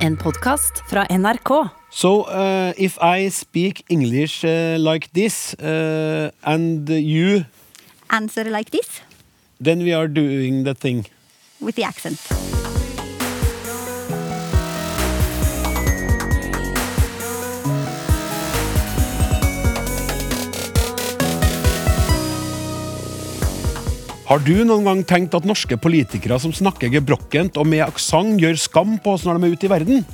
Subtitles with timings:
[0.00, 1.50] En podkast fra NRK.
[1.90, 7.44] So, uh, if I speak English uh, like this, uh, and you,
[8.06, 9.02] answer like this
[9.60, 11.04] then we are doing the thing.
[11.60, 12.69] with the accent.
[24.30, 28.60] Har du noen gang tenkt at norske politikere som snakker gebrokkent og med aksent, gjør
[28.62, 30.04] skam på oss når de er ute i verden?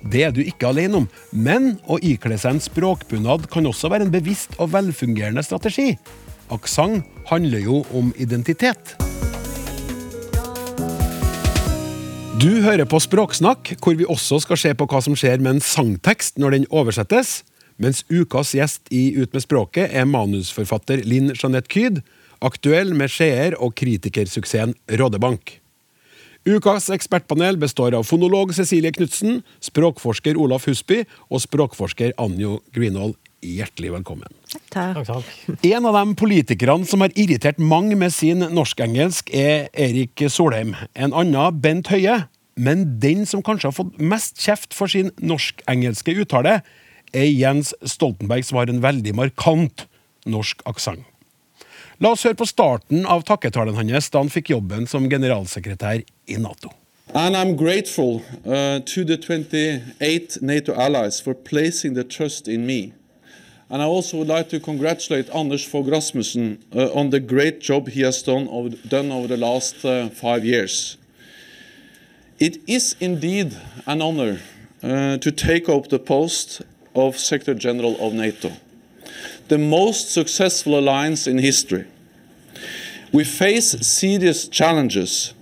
[0.00, 4.06] Det er du ikke alene om, men å ikle seg en språkbunad kan også være
[4.06, 5.90] en bevisst og velfungerende strategi.
[6.48, 8.94] Aksent handler jo om identitet.
[12.40, 15.60] Du hører på Språksnakk, hvor vi også skal se på hva som skjer med en
[15.60, 17.42] sangtekst når den oversettes,
[17.76, 22.00] mens ukas gjest i Ut med språket er manusforfatter Linn Jeanette Kyd,
[22.40, 25.60] aktuell med seer- og kritikersuksessen Rådebank.
[26.48, 33.18] Ukas ekspertpanel består av fonolog Cecilie Knutsen, språkforsker Olaf Husby og språkforsker Anjo Greenhold.
[33.44, 34.32] Hjertelig velkommen.
[34.72, 35.04] Takk.
[35.64, 40.74] En av de politikerne som har irritert mange med sin norsk-engelsk, er Erik Solheim.
[40.92, 42.22] En annen Bent Høie.
[42.60, 46.60] Men den som kanskje har fått mest kjeft for sin norsk-engelske uttale,
[47.16, 49.86] er Jens Stoltenberg, som har en veldig markant
[50.28, 51.09] norsk aksent.
[52.00, 56.36] La oss høre på starten av takketalen hans da han fikk jobben som generalsekretær i
[56.40, 56.72] Nato.
[57.12, 62.94] And I'm grateful uh, to the 28 NATO allies for placing the trust in me.
[63.68, 67.88] And I also would like to congratulate Anders Fogh Rasmussen uh, on the great job
[67.88, 70.96] he has done over, done over the last uh, five years.
[72.38, 73.54] It is indeed
[73.86, 74.40] an honor
[74.82, 76.62] uh, to take up the post
[76.94, 78.52] of Secretary General of NATO,
[79.50, 81.84] the most successful alliance in history.
[83.12, 85.34] We face serious challenges,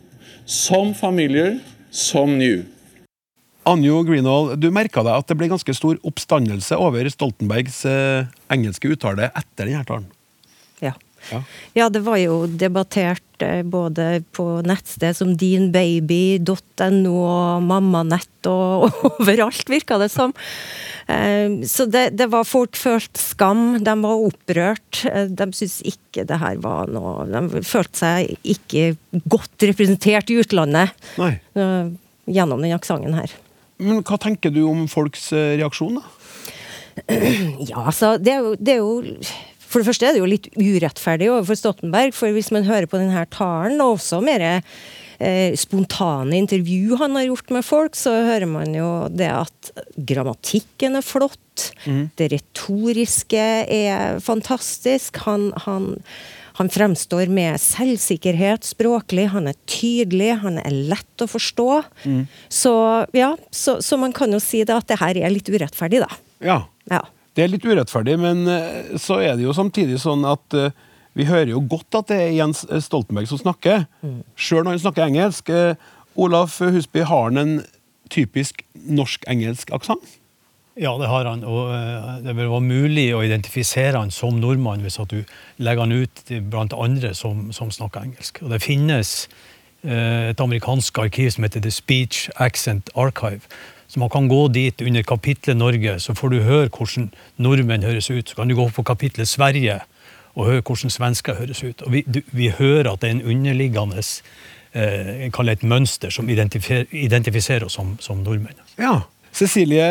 [0.47, 2.65] some familiar, some new.
[3.69, 8.89] Anjo Greenhall, du merka deg at det ble ganske stor oppstandelse over Stoltenbergs eh, engelske
[8.95, 10.09] uttale etter denne talen?
[10.81, 10.95] Ja.
[11.33, 11.41] Ja.
[11.77, 18.89] ja, det var jo debattert eh, både på nettsted som dinbaby.no og mammanett og
[19.19, 20.33] overalt, virka det som.
[21.11, 25.03] Eh, Så det, det var folk følt skam, de var opprørt.
[25.11, 28.95] Eh, De syntes ikke det her var noe De følte seg ikke
[29.29, 31.35] godt representert i utlandet Nei.
[32.29, 33.35] gjennom den aksenten her.
[33.79, 36.07] Men hva tenker du om folks reaksjon, da?
[37.69, 38.97] Ja, altså, det er, jo, det er jo
[39.69, 43.01] For det første er det jo litt urettferdig overfor Stoltenberg, for hvis man hører på
[43.01, 48.49] denne talen, og også mer eh, spontane intervju han har gjort med folk, så hører
[48.49, 49.73] man jo det at
[50.09, 51.45] grammatikken er flott,
[52.17, 55.97] det retoriske er fantastisk, han, han
[56.59, 61.67] han fremstår med selvsikkerhet språklig, han er tydelig, han er lett å forstå.
[62.51, 62.73] Så
[63.15, 66.11] ja, så, så man kan jo si det at det her er litt urettferdig, da.
[66.43, 66.59] Ja,
[66.91, 67.05] Ja.
[67.39, 70.75] Det er litt urettferdig, men eh, så er det jo samtidig sånn at eh,
[71.19, 73.87] vi hører jo godt at det er Jens Stoltenberg som snakker,
[74.39, 75.51] sjøl når han snakker engelsk.
[75.55, 75.79] Eh,
[76.19, 77.59] Olaf Husby, har han en
[78.11, 80.19] typisk norsk-engelsk aksent?
[80.79, 81.43] Ja, det har han.
[81.47, 85.23] Og eh, det vil være mulig å identifisere han som nordmann hvis at du
[85.59, 88.43] legger han ut blant andre som, som snakker engelsk.
[88.45, 89.15] Og det finnes
[89.83, 93.51] eh, et amerikansk arkiv som heter The Speech Accent Archive.
[93.89, 97.09] Så man kan gå dit under kapitlet Norge, så får du høre hvordan
[97.41, 98.29] nordmenn høres ut.
[98.29, 99.81] Så kan du gå på kapitlet Sverige
[100.37, 101.83] og høre hvordan svensker høres ut.
[101.83, 104.05] Og vi, du, vi hører at det er en underliggende
[104.73, 108.61] eh, jeg et mønster som identifiserer, identifiserer oss som, som nordmenn.
[108.79, 109.01] Ja.
[109.33, 109.89] Cecilie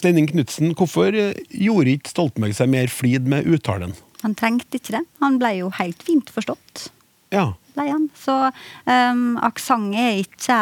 [0.00, 3.92] Sleining Knutsen, hvorfor gjorde ikke Stoltenberg seg mer flid med uttalen?
[4.24, 5.04] Han trengte ikke det.
[5.22, 6.88] Han ble jo helt fint forstått.
[7.34, 7.52] Ja.
[7.74, 7.86] Ble.
[8.18, 8.34] Så
[8.86, 10.58] um, aksent er ikke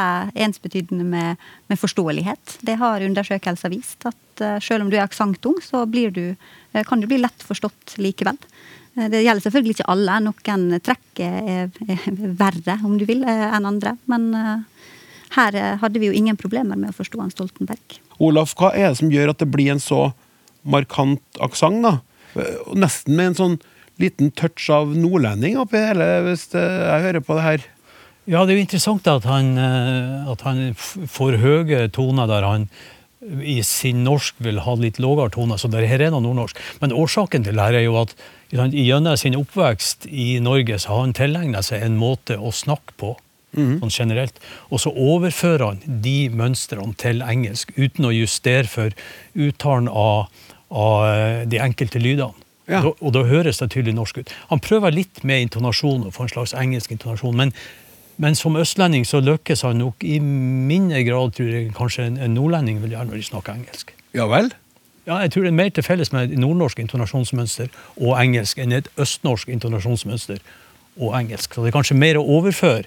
[0.46, 2.58] ensbetydende med, med forståelighet.
[2.64, 4.06] Det har undersøkelser vist.
[4.08, 7.98] At uh, selv om du er aksenttung, så du, uh, kan du bli lett forstått
[8.02, 8.38] likevel.
[8.96, 10.20] Uh, det gjelder selvfølgelig ikke alle.
[10.24, 12.06] Noen trekk er, er
[12.40, 13.96] verre, om du vil, enn andre.
[14.10, 14.30] Men
[15.32, 18.00] her hadde vi jo ingen problemer med å forstå han Stoltenberg.
[18.22, 20.10] Olaf, hva er det som gjør at det blir en så
[20.62, 21.86] markant aksent?
[22.38, 23.56] Eh, Nesten med en sånn
[24.02, 27.68] liten touch av nordlending oppi hele, hvis det, jeg hører på det her.
[28.30, 32.68] Ja, det er jo interessant at han, eh, at han får høye toner der han
[33.22, 36.58] i sin norsk vil ha litt lavere toner, så det her er noe nordnorsk.
[36.82, 38.14] Men årsaken til det er jo at
[38.52, 43.14] gjennom sin oppvekst i Norge så har han tilegna seg en måte å snakke på.
[43.52, 44.38] Sånn generelt.
[44.72, 48.94] Og så overfører han de mønstrene til engelsk uten å justere for
[49.36, 50.30] uttalen av,
[50.72, 52.32] av eh, de enkelte lydene.
[52.68, 52.80] Ja.
[52.82, 54.34] Da, og da høres det tydelig norsk ut.
[54.50, 57.52] Han prøver litt med intonasjon og få en slags engelsk intonasjon, men
[58.20, 62.34] Men som østlending så lykkes han nok i mindre grad tror jeg, kanskje en, en
[62.36, 63.94] nordlending vil gjøre når de snakker engelsk.
[64.14, 64.52] Ja vel?
[65.06, 68.76] Ja, jeg tror det er mer til felles med et nordnorsk intonasjonsmønster og engelsk enn
[68.76, 70.44] et østnorsk intonasjonsmønster
[71.00, 71.54] og engelsk.
[71.54, 72.84] Så det er kanskje mer å overføre.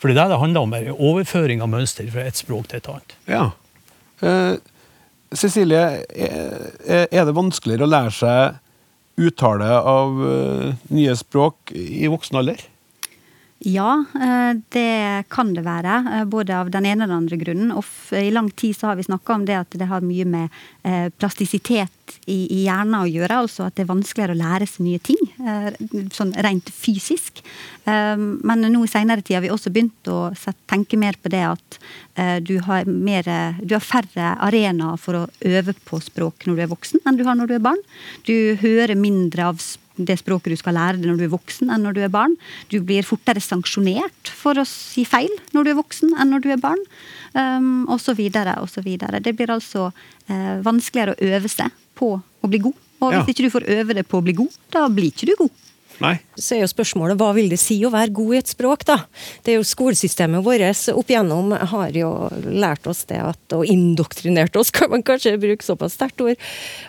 [0.00, 2.80] For det er det det handler om, er overføring av mønster fra et språk til
[2.80, 3.16] et annet.
[3.28, 3.44] Ja.
[4.24, 4.56] Eh,
[5.36, 5.84] Cecilie,
[6.16, 8.61] er det vanskeligere å lære seg
[9.28, 12.62] uttale av eh, nye språk i voksen alder?
[13.64, 15.94] Ja, eh, det kan det være.
[16.12, 17.70] eh, Både av den ene og den andre grunnen.
[17.70, 20.48] Og I lang tid så har vi snakka om det at det har mye med
[20.82, 23.38] eh, plastisitet i, hjernen å gjøre.
[23.44, 25.20] Altså at det er vanskeligere å lære seg nye ting.
[26.12, 27.40] Sånn rent fysisk.
[27.86, 30.32] Men nå i seinere tid har vi også begynt å
[30.68, 31.78] tenke mer på det at
[32.44, 33.24] du har, mer,
[33.62, 37.24] du har færre arenaer for å øve på språk når du er voksen, enn du
[37.24, 37.80] har når du er barn.
[38.28, 41.70] Du hører mindre av språk det språket du skal lære deg når du er voksen,
[41.72, 42.36] enn når du er barn.
[42.72, 46.50] Du blir fortere sanksjonert for å si feil når du er voksen, enn når du
[46.54, 46.80] er barn.
[47.34, 49.20] Um, og så videre, og så videre.
[49.24, 49.90] Det blir altså
[50.28, 52.78] eh, vanskeligere å øve seg på å bli god.
[53.02, 53.32] Og hvis Ja.
[53.32, 55.50] ikke du får øve deg på å bli god, da blir ikke du god.
[56.02, 56.16] Nei.
[56.38, 58.98] Så er jo spørsmålet hva vil det si å være god i et språk, da?
[59.44, 62.10] Det er jo Skolesystemet vårt opp igjennom har jo
[62.46, 66.40] lært oss det at, og indoktrinert oss, kan man kanskje bruke såpass sterkt ord,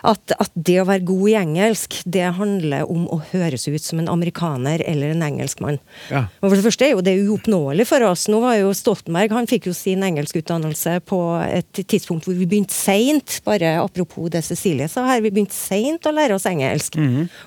[0.06, 4.00] at, at det å være god i engelsk, det handler om å høres ut som
[4.00, 5.80] en amerikaner eller en engelskmann.
[6.10, 6.26] Ja.
[6.40, 8.26] Og for det første er jo det uoppnåelig for oss.
[8.32, 12.76] Nå var jo Stoltenberg han fikk jo sin engelskutdannelse på et tidspunkt hvor vi begynte
[12.76, 13.40] seint.
[13.46, 16.98] Bare apropos det Cecilie sa her, vi begynte seint å lære oss engelsk.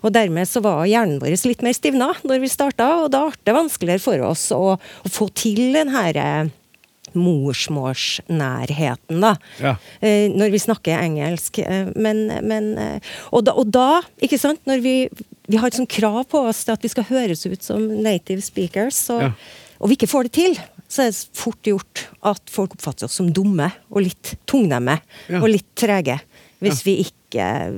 [0.04, 3.38] Og dermed så var hjernen vår litt mer stivna når vi starta, og da ble
[3.47, 6.45] det vanskeligere for oss å, å få til den her eh,
[7.17, 9.33] morsmålsnærheten, da.
[9.63, 9.73] Ja.
[10.03, 11.59] Eh, når vi snakker engelsk.
[11.63, 12.99] Eh, men, men eh,
[13.31, 14.95] og, da, og da, ikke sant, når vi,
[15.47, 18.41] vi har et sånt krav på oss til at vi skal høres ut som native
[18.45, 19.31] speakers, så, Ja.
[19.79, 20.53] og vi ikke får det til,
[20.88, 21.95] så er det fort gjort
[22.31, 24.95] at folk oppfatter oss som dumme og litt tungnemme
[25.27, 25.41] Ja.
[25.41, 26.15] og litt trege.
[26.63, 27.13] Hvis vi ikke,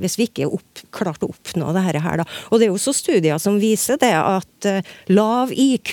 [0.00, 1.98] hvis vi ikke opp, klarte å oppnå det her.
[2.20, 2.26] Da.
[2.50, 4.80] Og det er jo også studier som viser det at uh,
[5.12, 5.92] lav IQ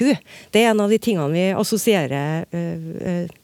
[0.53, 3.35] det er en av de tingene vi assosierer uh, uh,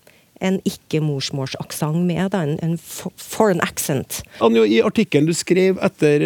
[0.44, 2.26] en ikke-morsmålsaksent med.
[2.34, 4.22] Da, en, en foreign accent.
[4.44, 6.26] Anjo, I artikkelen du skrev etter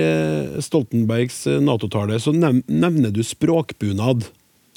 [0.63, 4.25] Stoltenbergs Nato-tale, så nevner du språkbunad.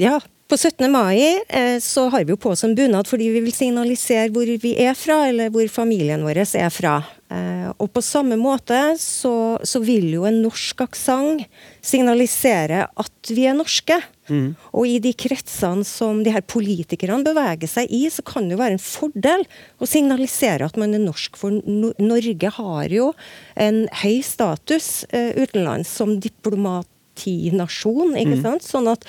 [0.03, 0.19] Ja,
[0.51, 0.91] på 17.
[0.91, 4.49] mai eh, så har vi jo på oss en bunad fordi vi vil signalisere hvor
[4.63, 6.97] vi er fra, eller hvor familien vår er fra.
[7.31, 11.45] Eh, og på samme måte så, så vil jo en norsk aksent
[11.87, 14.01] signalisere at vi er norske.
[14.31, 18.61] Og i de kretsene som de her politikerne beveger seg i, så kan det jo
[18.61, 19.43] være en fordel
[19.83, 21.39] å signalisere at man er norsk.
[21.39, 23.11] For Norge har jo
[23.59, 26.19] en høy status eh, utenlands som
[27.21, 28.65] diplomatinasjon, ikke sant?
[28.65, 29.05] Sånn at,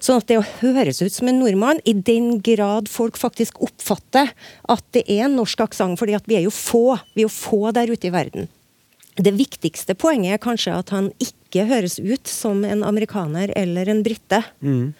[0.00, 4.32] sånn at det å høres ut som en nordmann, i den grad folk faktisk oppfatter
[4.68, 7.34] at det er en norsk aksent, fordi at vi er jo få, vi er jo
[7.34, 8.48] få der ute i verden.
[9.18, 14.02] Det viktigste poenget er kanskje at han ikke høres ut som en amerikaner eller en
[14.06, 14.42] brite.
[14.60, 14.94] Mm.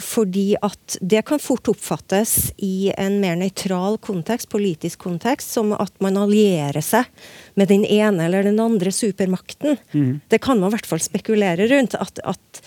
[0.00, 5.92] fordi at det kan fort oppfattes i en mer nøytral kontekst, politisk kontekst, som at
[6.00, 7.04] man allierer seg
[7.60, 9.76] med den ene eller den andre supermakten.
[10.32, 11.98] Det kan man i hvert fall spekulere rundt.
[12.00, 12.62] At, at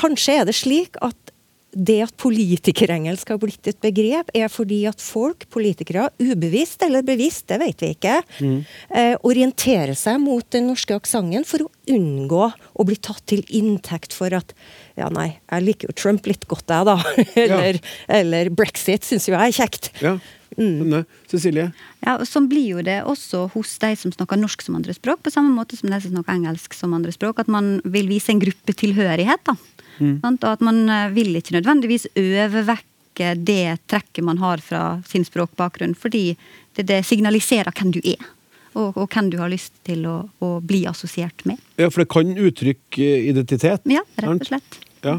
[0.00, 1.34] kanskje er det slik at
[1.72, 7.46] det at politikerengelsk har blitt et begrep, er fordi at folk, politikere, ubevisst eller bevisst,
[7.50, 12.86] det vet vi ikke, eh, orienterer seg mot den norske aksenten for å unngå å
[12.86, 14.54] bli tatt til inntekt for at
[14.98, 16.98] ja, nei, jeg liker jo Trump litt godt, jeg, da.
[17.44, 19.92] eller, eller brexit syns jo jeg er kjekt.
[20.02, 20.18] Ja,
[20.58, 21.04] Mm.
[21.30, 21.70] Cecilie?
[22.02, 25.32] Ja, og Sånn blir jo det også hos de som snakker norsk som andrespråk, på
[25.32, 29.44] samme måte som de som snakker engelsk som andrespråk, at man vil vise en gruppetilhørighet.
[29.46, 29.54] da.
[30.00, 30.44] Sant?
[30.44, 35.96] Og at man eh, vil ikke nødvendigvis overvekke det trekket man har fra sin språkbakgrunn,
[35.98, 36.36] fordi
[36.76, 38.22] det, det signaliserer hvem du er.
[38.78, 41.58] Og, og hvem du har lyst til å, å bli assosiert med.
[41.80, 43.84] Ja, for det kan uttrykke eh, identitet.
[43.90, 44.80] Ja, rett og slett.
[45.04, 45.18] Ja.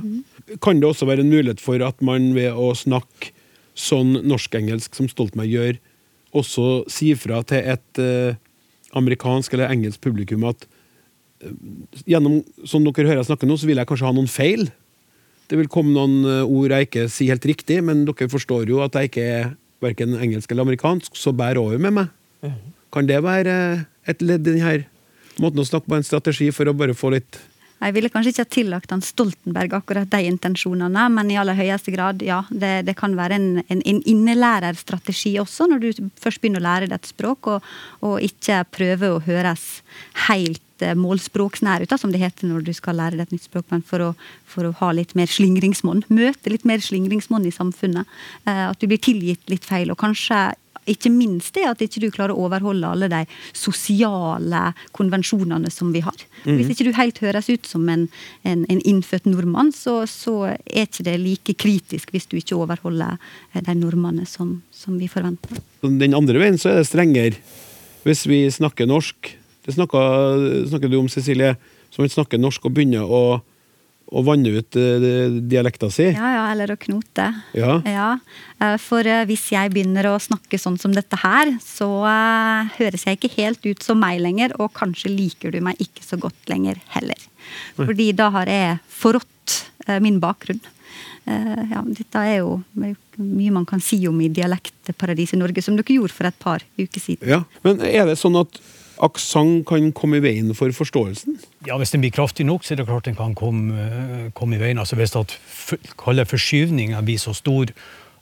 [0.61, 3.33] Kan det også være en mulighet for at man ved å snakke
[3.77, 5.79] sånn norsk-engelsk som Stoltenberg gjør,
[6.37, 8.39] også sier fra til et eh,
[8.97, 10.67] amerikansk eller engelsk publikum at
[12.05, 14.67] gjennom som dere hører jeg snakke nå, så vil jeg kanskje ha noen feil.
[15.51, 18.81] Det vil komme noen eh, ord jeg ikke sier helt riktig, men dere forstår jo
[18.85, 22.11] at jeg ikke er verken engelsk eller amerikansk, så bær over med meg.
[22.93, 24.75] Kan det være eh, et ledd i denne
[25.41, 27.39] måten å snakke på, en strategi for å bare få litt
[27.81, 31.93] Jeg ville kanskje ikke ha tillagt han Stoltenberg akkurat de intensjonene, men i aller høyeste
[31.93, 32.43] grad, ja.
[32.51, 36.91] Det, det kan være en, en, en innelærerstrategi også, når du først begynner å lære
[36.91, 37.71] deg et språk, og,
[38.05, 39.81] og ikke prøve å høres
[40.27, 43.47] helt eh, målspråksnær ut, da, som det heter når du skal lære deg et nytt
[43.49, 44.09] språk, men for å,
[44.49, 46.05] for å ha litt mer slingringsmonn.
[46.13, 48.09] Møte litt mer slingringsmonn i samfunnet.
[48.45, 50.49] Eh, at du blir tilgitt litt feil, og kanskje
[50.89, 53.21] ikke minst det at ikke du klarer å overholde alle de
[53.53, 56.25] sosiale konvensjonene som vi har.
[56.41, 58.07] Hvis ikke du helt høres ut som en,
[58.47, 63.19] en, en innfødt nordmann, så, så er ikke det like kritisk hvis du ikke overholder
[63.53, 65.61] eh, de normene som, som vi forventer.
[65.85, 67.37] Den andre veien så er det strengere
[68.01, 69.35] hvis vi snakker norsk.
[69.65, 71.55] Det snakker, snakker du om, Cecilie,
[71.93, 73.21] som ikke snakker norsk og begynner å,
[74.11, 76.07] å vanne ut eh, dialekta si.
[76.15, 77.27] Ja, ja, eller å knote.
[77.57, 77.77] Ja.
[77.85, 78.07] ja.
[78.81, 83.19] For eh, hvis jeg begynner å snakke sånn som dette her, så eh, høres jeg
[83.19, 86.81] ikke helt ut som meg lenger, og kanskje liker du meg ikke så godt lenger
[86.95, 87.29] heller.
[87.77, 90.61] Fordi da har jeg forrådt eh, min bakgrunn.
[91.29, 95.93] Eh, Ja, dette er jo mye man kan si om i dialektparadiset Norge, som dere
[95.93, 97.29] gjorde for et par uker siden.
[97.29, 97.43] Ja.
[97.63, 98.57] Men er det sånn at
[99.01, 101.39] aksent kan komme i veien for forståelsen?
[101.67, 104.55] Ja, Hvis den blir kraftig nok, så er det klart den kan komme, eh, komme
[104.55, 104.79] i veien.
[104.79, 105.37] Altså Hvis at
[106.29, 107.73] forskyvninga blir så stor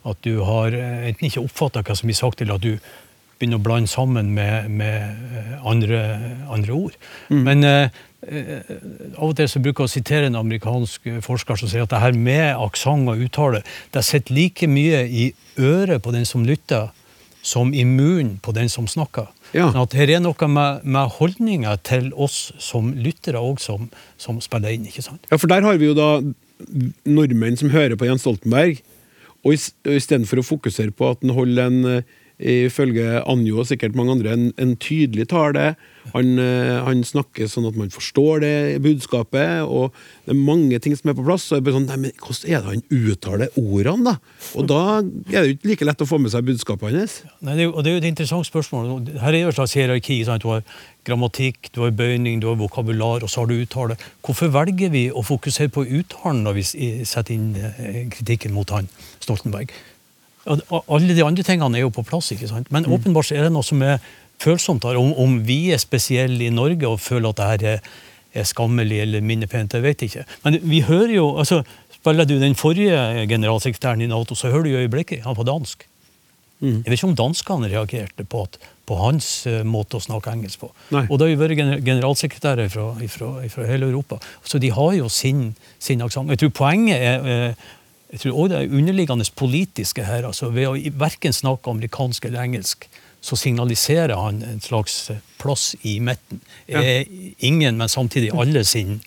[0.08, 2.76] at du har eh, enten ikke oppfatta hva som blir sagt, eller at du
[3.40, 6.00] begynner å blande sammen med, med eh, andre,
[6.52, 6.96] andre ord.
[7.32, 8.00] Men eh,
[9.16, 12.02] av og til så bruker jeg å sitere en amerikansk forsker som sier at det
[12.02, 13.62] her med aksent og uttale,
[13.94, 16.90] det sitter like mye i øret på den som lytter,
[17.40, 19.30] som i munnen på den som snakker.
[19.56, 19.70] Ja.
[19.72, 23.88] Sånn at her er noe med, med holdninger til oss som lyttere òg som,
[24.20, 24.86] som spiller inn.
[24.86, 25.26] ikke sant?
[25.30, 26.10] Ja, for der har vi jo da
[27.08, 28.82] nordmenn som hører på Jens Stoltenberg,
[29.44, 32.02] og is- og istedenfor å fokusere på at han holder en eh,
[32.66, 35.74] ifølge Anjo og sikkert mange andre, en, en tydelig tale.
[36.14, 39.92] Han, eh, han snakker sånn at man forstår det budskapet, og
[40.26, 41.44] det er mange ting som er på plass.
[41.52, 44.14] Og jeg blir sånn, nei, men Hvordan er det han uttaler ordene, da?
[44.58, 47.18] Og da er det jo ikke like lett å få med seg budskapet hans.
[47.40, 49.12] Nei, det er, jo- og det er jo et interessant spørsmål.
[49.20, 50.24] Her er jo et slags hierarki.
[50.24, 50.42] Sant?
[50.42, 50.64] Du har
[51.06, 53.96] grammatikk, du har bøyning, du har vokabular, og så har du uttale.
[54.26, 56.66] Hvorfor velger vi å fokusere på uttalen når vi
[57.04, 58.88] setter inn eh, kritikken mot han,
[59.20, 59.70] Stoltenberg?
[60.48, 62.70] Alle de andre tingene er jo på plass, ikke sant?
[62.72, 63.98] men åpenbart er det noe som er
[64.40, 64.98] følsomt her.
[65.00, 69.24] Om, om vi er spesielle i Norge og føler at det her er, skammelig eller
[69.26, 70.22] minnepent, jeg vet ikke.
[70.44, 71.64] Men vi hører jo altså,
[72.00, 75.82] Spiller du den forrige generalsekretæren i Nato, så hører du jo øyeblikkelig han på dansk.
[76.60, 78.56] Jeg vet ikke om danskene reagerte på, at,
[78.88, 80.70] på hans uh, måte å snakke engelsk på.
[80.92, 81.06] Nei.
[81.08, 84.96] Og det har jo vært gener generalsekretærer fra, fra, fra hele Europa, så de har
[84.98, 86.32] jo sin, sin aksent.
[86.34, 87.68] Jeg tror poenget er uh,
[88.10, 90.26] jeg tror også det er underliggende politiske her.
[90.26, 92.88] altså Ved å verken snakke amerikansk eller engelsk,
[93.20, 96.40] så signaliserer han en slags eh, plass i midten.
[96.66, 97.04] Er
[97.38, 99.00] ingen, men samtidig alle sin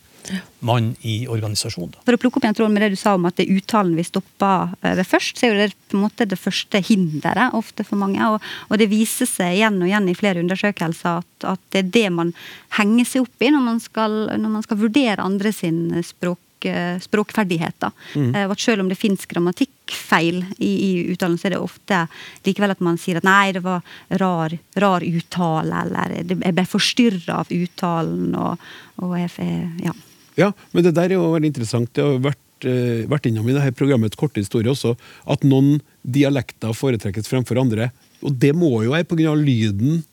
[0.60, 1.98] mann i organisasjonen.
[2.06, 3.98] For å plukke opp igjen tråden med det du sa om at det er uttalen
[3.98, 7.58] vi stopper eh, ved først, så er jo det på en måte det første hinderet
[7.58, 8.22] ofte for mange.
[8.32, 11.92] Og, og det viser seg igjen og igjen i flere undersøkelser at, at det er
[11.98, 12.34] det man
[12.78, 16.40] henger seg opp i når man skal, når man skal vurdere andre sin språk
[16.70, 17.92] eh, språkferdigheter.
[18.16, 18.36] Mm.
[18.44, 22.06] at Selv om det fins grammatikkfeil i, i så er det ofte
[22.46, 23.84] likevel at man sier at nei, det var
[24.22, 28.66] rar, rar uttale, eller jeg ble forstyrra av uttalen, og,
[29.04, 29.94] og jeg, ja.
[30.40, 31.92] Ja, men det der er jo veldig interessant.
[31.94, 34.96] Det har vært, eh, vært innom i dette programmets korte historie også,
[35.30, 37.92] at noen dialekter foretrekkes fremfor andre.
[38.24, 39.36] Og det må jo være pga.
[39.36, 40.04] lyden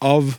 [0.00, 0.36] av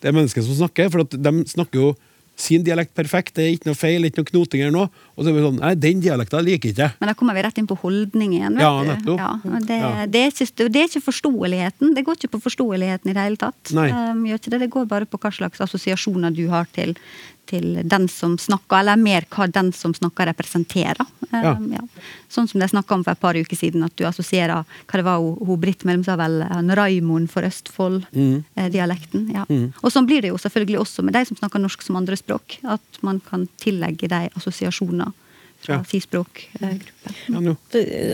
[0.00, 1.96] det mennesket som snakker, for de snakker jo
[2.40, 4.88] sin dialekt perfekt, det er ikke noe feil, ikke noe knoting eller noe.
[5.16, 6.96] Og så er det sånn, nei, den dialekten liker ikke jeg.
[7.02, 8.56] Men da kommer vi rett inn på holdning igjen.
[8.56, 9.12] vet Ja, du.
[9.18, 9.30] Ja,
[9.68, 9.90] det, Ja.
[10.06, 11.94] det, er ikke, det er ikke forståeligheten.
[11.96, 13.74] Det går ikke på forståeligheten i det hele tatt.
[13.76, 13.88] Nei.
[13.92, 14.60] Um, gjør ikke det.
[14.64, 16.96] det går bare på hva slags assosiasjoner du har til,
[17.50, 21.02] til den som snakker, eller mer hva den som snakker, representerer.
[21.30, 21.82] Um, ja.
[22.30, 25.04] Sånn som de snakka om for et par uker siden, at du assosierer hva det
[25.06, 27.50] var hun, hun Britt Mellom sa vel, han Raimond for Mm.
[27.50, 29.30] Østfold-dialekten.
[29.34, 29.44] ja.
[29.82, 32.58] Og sånn blir det jo selvfølgelig også med de som snakker norsk som andrespråk.
[32.64, 35.12] At man kan tillegge de assosiasjoner
[35.60, 35.82] fra Ja.
[35.84, 37.14] sin språkgruppe.
[37.28, 37.56] Ja, nå.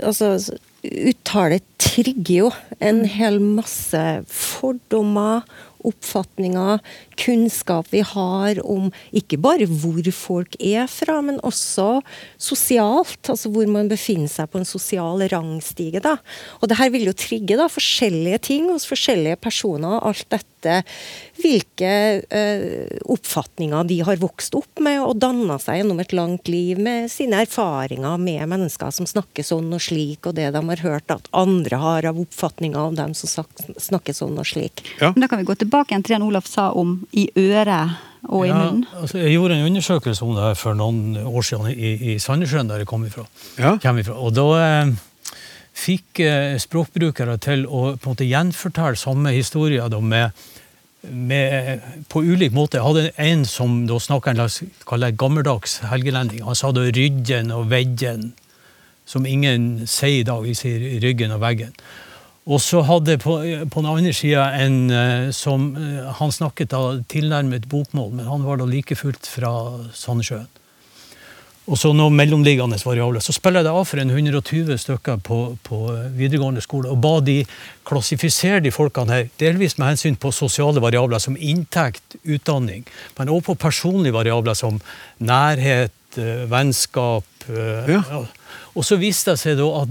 [0.02, 0.36] Altså,
[0.84, 2.50] uttale trigger jo
[2.80, 5.42] en hel masse fordommer,
[5.86, 6.82] oppfatninger,
[7.20, 12.00] kunnskap vi har om ikke bare hvor folk er fra, men også
[12.38, 13.22] sosialt.
[13.32, 16.02] Altså hvor man befinner seg på en sosial rangstige.
[16.04, 16.16] Da.
[16.60, 20.00] Og det her vil jo trigge da, forskjellige ting hos forskjellige personer.
[20.06, 20.55] Alt dette
[21.36, 21.90] hvilke
[22.30, 27.10] eh, oppfatninger de har vokst opp med og danna seg gjennom et langt liv med
[27.12, 31.28] sine erfaringer med mennesker som snakker sånn og slik, og det de har hørt at
[31.36, 34.82] andre har av oppfatninger om dem som snakker sånn og slik.
[35.00, 35.12] Ja.
[35.12, 37.96] Men Da kan vi gå tilbake igjen til det Olaf sa om i øret
[38.26, 38.86] og i Ja, munnen.
[38.96, 42.66] altså, jeg gjorde en undersøkelse om det her for noen år siden i, i Sandnessjøen,
[42.68, 43.26] der jeg kom ifra.
[43.58, 43.76] Ja.
[43.82, 44.16] Kom ifra.
[44.18, 44.90] Og da eh,
[45.76, 50.46] fikk eh, språkbrukere til å på en måte gjenfortelle samme historier da, med
[51.10, 52.80] med, på ulik måte.
[52.80, 56.42] Jeg hadde en som da snakka en slags gammeldags helgelending.
[56.46, 58.32] Han sa da rydden og veggen,
[59.06, 60.42] som ingen sier i dag.
[60.42, 61.74] Vi sier ryggen og veggen.
[62.46, 67.00] Og så hadde på, på den andre sida en eh, som eh, Han snakket da
[67.10, 69.50] tilnærmet bokmål, men han var da like fullt fra
[69.90, 70.46] Sandnessjøen.
[71.66, 73.22] Og så noen mellomliggende variabler.
[73.24, 75.78] Så spiller jeg det av for en 120 stykker på, på
[76.14, 77.40] videregående skole og ba de
[77.86, 82.86] klassifisere de folkene her, delvis med hensyn på sosiale variabler som inntekt, utdanning,
[83.18, 84.78] men også på personlige variabler som
[85.18, 87.26] nærhet, eh, vennskap.
[87.50, 88.02] eh, Ja.
[88.10, 88.24] ja.
[88.76, 89.88] Og så viste det seg da at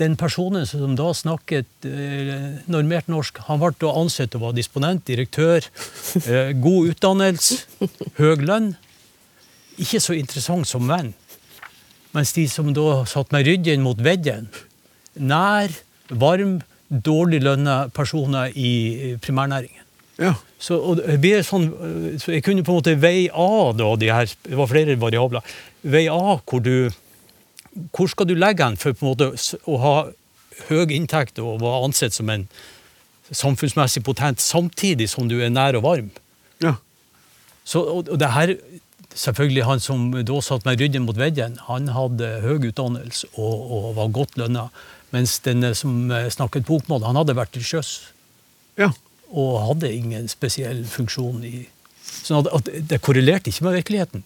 [0.00, 5.64] den personen som da snakket eh, normert norsk, han ble ansett å være disponent, direktør,
[6.26, 7.62] eh, god utdannelse,
[8.18, 8.74] høy lønn.
[9.82, 11.12] Ikke så interessant som venn.
[12.16, 14.48] Mens de som da satt med ryggen mot veggen,
[15.20, 15.72] nær,
[16.08, 19.82] varm, dårlig lønna personer i primærnæringen.
[20.16, 20.32] Ja.
[20.58, 20.78] Så,
[21.44, 24.70] sånn, øh, så jeg kunne på en måte veie av da, de her, det var
[24.70, 25.56] flere variabler.
[25.84, 26.90] Veie av hvor du
[27.92, 29.26] Hvor skal du legge den for på en måte
[29.68, 29.96] å ha
[30.70, 32.46] høy inntekt og være ansett som en
[33.28, 36.10] samfunnsmessig potent, samtidig som du er nær og varm?
[36.64, 36.78] ja.
[37.66, 38.54] Så, og, og det her,
[39.16, 43.88] selvfølgelig Han som da satt med ryggen mot veggen, han hadde høy utdannelse og, og
[43.96, 44.68] var godt lønna.
[45.14, 47.92] Mens den som eh, snakket bokmål, han hadde vært til sjøs
[48.78, 48.90] ja.
[49.30, 51.56] og hadde ingen spesiell funksjon i
[52.06, 54.22] Sånn at, at det korrelerte ikke med virkeligheten.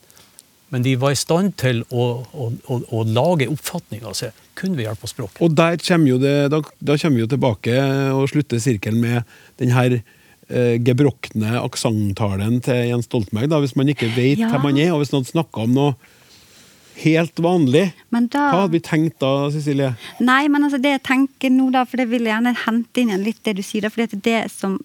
[0.70, 4.76] Men de var i stand til å, å, å, å lage oppfatninger av seg kun
[4.76, 5.40] ved hjelp av språket.
[5.42, 7.76] Og der kommer jo det, da, da kommer vi jo tilbake
[8.14, 9.32] og slutter sirkelen med
[9.62, 9.99] den her
[10.50, 13.49] eh, gebrokne aksenttalen til Jens Stoltenberg.
[13.52, 14.50] Da, hvis man ikke vet Ja.
[14.50, 15.95] hvem man er, og hvis noen snakker om noe
[17.00, 17.92] helt vanlig.
[18.12, 19.95] Men da Hva hadde vi tenkt da, Cecilie?
[20.21, 23.12] Nei, men altså det jeg tenker nå, da, for det vil jeg gjerne hente inn
[23.12, 24.78] igjen litt det du sier, da, for det er det som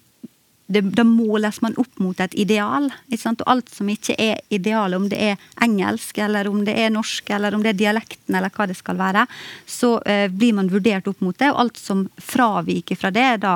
[0.68, 2.88] det, Da måles man opp mot et ideal.
[3.06, 3.42] Ikke sant?
[3.44, 7.30] Og alt som ikke er ideal, om det er engelsk, eller om det er norsk,
[7.30, 9.26] eller om det er dialekten, eller hva det skal være,
[9.70, 11.52] så eh, blir man vurdert opp mot det.
[11.52, 13.54] Og alt som fraviker fra det, er da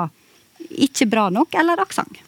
[0.77, 2.21] ikke bra nok, eller aksent.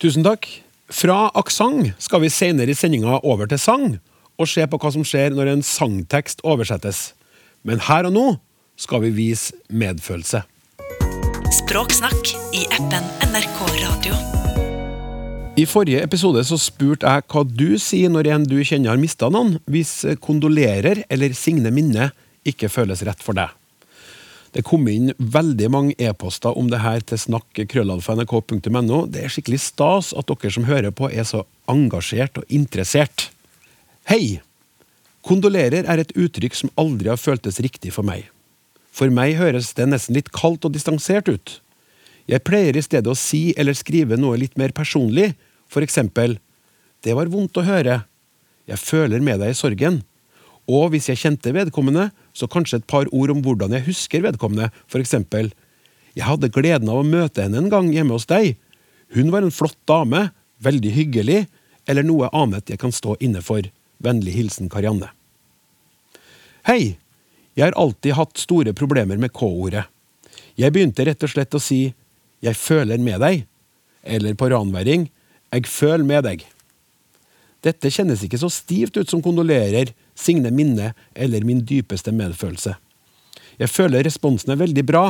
[0.00, 0.48] Tusen takk.
[0.90, 3.98] Fra aksent skal vi senere i sendinga over til sang,
[4.40, 7.10] og se på hva som skjer når en sangtekst oversettes.
[7.62, 8.26] Men her og nå
[8.80, 10.42] skal vi vise medfølelse.
[11.60, 14.16] Språksnakk i appen NRK Radio.
[15.60, 19.28] I forrige episode så spurte jeg hva du sier når en du kjenner har mista
[19.28, 22.08] noen, hvis kondolerer eller signe minne
[22.48, 23.52] ikke føles rett for deg.
[24.50, 29.04] Det kom inn veldig mange e-poster om det her til snakk.krøllalfa.nrk.no.
[29.06, 33.28] Det er skikkelig stas at dere som hører på, er så engasjert og interessert.
[34.10, 34.40] Hei!
[35.26, 38.26] Kondolerer er et uttrykk som aldri har føltes riktig for meg.
[38.90, 41.60] For meg høres det nesten litt kaldt og distansert ut.
[42.30, 45.34] Jeg pleier i stedet å si eller skrive noe litt mer personlig,
[45.70, 46.38] for eksempel
[47.00, 48.02] Det var vondt å høre.
[48.68, 50.02] Jeg føler med deg i sorgen.
[50.68, 54.70] Og hvis jeg kjente vedkommende, så kanskje et par ord om hvordan jeg husker vedkommende,
[54.86, 55.52] for eksempel
[56.16, 58.56] Jeg hadde gleden av å møte henne en gang hjemme hos deg.
[59.14, 61.44] Hun var en flott dame, veldig hyggelig,
[61.86, 63.62] eller noe annet jeg kan stå inne for.
[64.02, 65.12] Vennlig hilsen Karianne.
[66.66, 66.98] Hei!
[67.54, 69.84] Jeg har alltid hatt store problemer med K-ordet.
[70.58, 71.94] Jeg begynte rett og slett å si
[72.42, 73.46] 'jeg føler med deg',
[74.02, 75.10] eller på ranværing
[75.52, 76.44] 'jeg føler med deg'.
[77.64, 82.76] Dette kjennes ikke så stivt ut som kondolerer, signe minne eller min dypeste medfølelse.
[83.60, 85.04] Jeg føler responsen er veldig bra,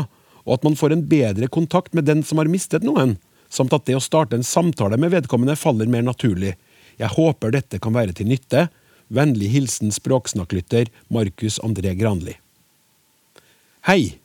[0.46, 3.18] og at man får en bedre kontakt med den som har mistet noen,
[3.50, 6.56] samt at det å starte en samtale med vedkommende faller mer naturlig.
[6.98, 8.68] Jeg håper dette kan være til nytte.
[9.10, 12.36] Vennlig hilsen språksnakklytter Markus André Granli.
[13.88, 14.18] Hei!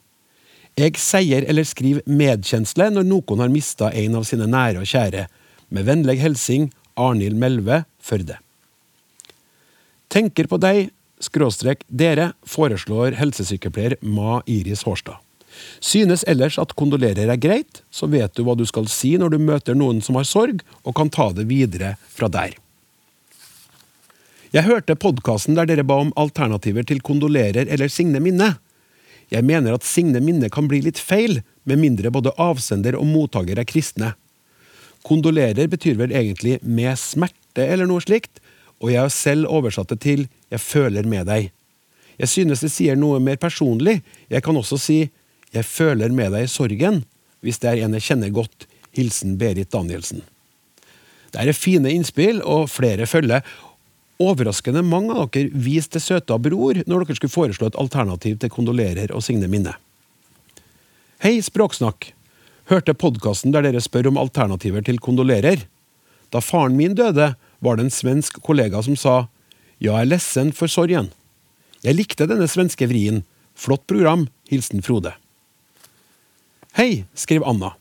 [0.76, 5.24] Jeg sier eller skriver medkjensle når noen har mista en av sine nære og kjære.
[5.72, 6.68] Med vennlig hilsing
[7.00, 8.38] Arnhild Melve, Førde.
[10.12, 10.90] Tenker på deg,
[11.22, 15.18] skråstrek dere, foreslår helsesykepleier Ma Iris Hårstad.
[15.80, 19.38] Synes ellers at kondolerer er greit, så vet du hva du skal si når du
[19.42, 22.54] møter noen som har sorg, og kan ta det videre fra der.
[24.54, 28.54] Jeg hørte podkasten der dere ba om alternativer til kondolerer eller signe minne.
[29.32, 33.58] Jeg mener at signe minne kan bli litt feil, med mindre både avsender og mottaker
[33.58, 34.12] er kristne.
[35.06, 38.42] Kondolerer betyr vel egentlig med smerte eller noe slikt,
[38.82, 41.50] og jeg har selv oversatt det til jeg føler med deg.
[42.20, 44.02] Jeg synes det sier noe mer personlig.
[44.32, 44.98] Jeg kan også si
[45.54, 47.04] jeg føler med deg i sorgen,
[47.44, 48.66] hvis det er en jeg kjenner godt.
[48.96, 50.22] Hilsen Berit Danielsen.
[51.32, 53.44] Det er fine innspill, og flere følger.
[54.22, 58.52] Overraskende mange av dere viste det søte bror når dere skulle foreslå et alternativ til
[58.52, 59.74] kondolerer og signe minne.
[61.20, 62.12] Hei, Språksnakk!
[62.72, 65.66] Hørte podkasten der dere spør om alternativer til kondolerer.
[66.32, 69.26] Da faren min døde, var det en svensk kollega som sa
[69.76, 71.10] jeg er lessen for sorgen.
[71.84, 73.22] Jeg likte denne svenske vrien.
[73.56, 74.26] Flott program.
[74.48, 75.12] Hilsen Frode.
[76.76, 77.74] Hei, skrev Anna.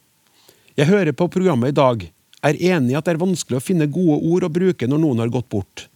[0.75, 2.03] Jeg hører på programmet i dag.
[2.43, 5.23] Er enig i at det er vanskelig å finne gode ord å bruke når noen
[5.23, 5.87] har gått bort.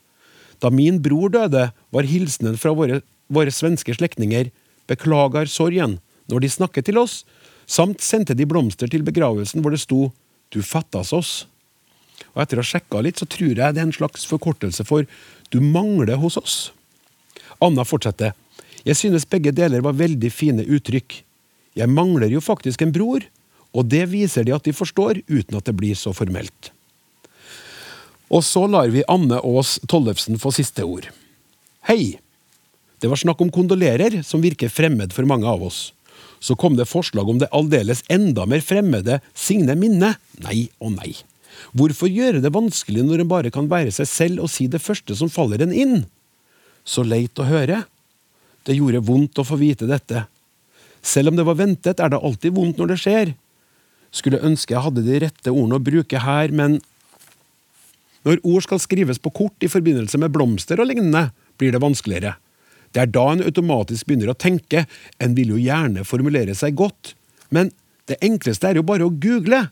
[0.64, 4.52] Da min bror døde, var hilsenen fra våre, våre svenske slektninger
[4.88, 7.24] 'beklager sorgen' når de snakket til oss,
[7.68, 10.12] samt sendte de blomster til begravelsen hvor det sto
[10.52, 11.46] 'du fattas oss'.
[12.36, 15.06] Og etter å ha sjekka litt, så tror jeg det er en slags forkortelse for
[15.50, 16.72] 'du mangler hos oss'.
[17.62, 18.34] Anna fortsetter.
[18.86, 21.24] Jeg synes begge deler var veldig fine uttrykk.
[21.76, 23.24] Jeg mangler jo faktisk en bror,
[23.74, 26.72] og det viser de at de forstår, uten at det blir så formelt.
[28.30, 31.10] Og så lar vi Anne Aas Tollefsen få siste ord.
[31.90, 32.20] Hei!
[33.00, 35.94] Det var snakk om kondolerer, som virker fremmed for mange av oss.
[36.40, 40.14] Så kom det forslag om det aldeles enda mer fremmede Signe Minne.
[40.44, 41.14] Nei og nei.
[41.78, 45.16] Hvorfor gjøre det vanskelig når en bare kan være seg selv og si det første
[45.18, 46.04] som faller en inn?
[46.86, 47.84] Så leit å høre.
[48.66, 50.26] Det gjorde vondt å få vite dette.
[51.06, 53.34] Selv om det var ventet, er det alltid vondt når det skjer.
[54.12, 56.80] Skulle ønske jeg hadde de rette ordene å bruke her, men
[58.28, 62.36] når ord skal skrives på kort i forbindelse med blomster og lignende, blir det vanskeligere.
[62.92, 64.86] Det er da en automatisk begynner å tenke,
[65.22, 67.14] en vil jo gjerne formulere seg godt,
[67.54, 67.72] men
[68.10, 69.68] det enkleste er jo bare å google.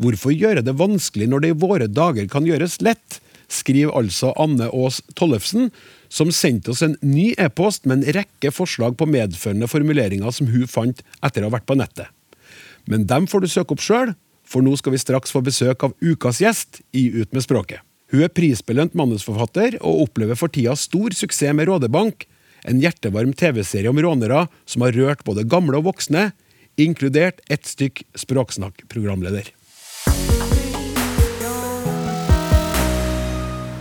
[0.00, 3.20] Hvorfor gjøre det vanskelig når det i våre dager kan gjøres lett?
[3.50, 5.70] skriver altså Anne Aas Tollefsen,
[6.06, 10.70] som sendte oss en ny e-post med en rekke forslag på medførende formuleringer som hun
[10.70, 12.10] fant etter å ha vært på nettet.
[12.86, 14.14] Men dem får du søke opp sjøl,
[14.46, 17.82] for nå skal vi straks få besøk av ukas gjest i Ut med språket.
[18.10, 22.26] Hun er prisbelønt manusforfatter og opplever for tida stor suksess med Rådebank,
[22.66, 26.30] en hjertevarm TV-serie om rånere som har rørt både gamle og voksne,
[26.80, 29.52] inkludert ett stykk Språksnakk-programleder.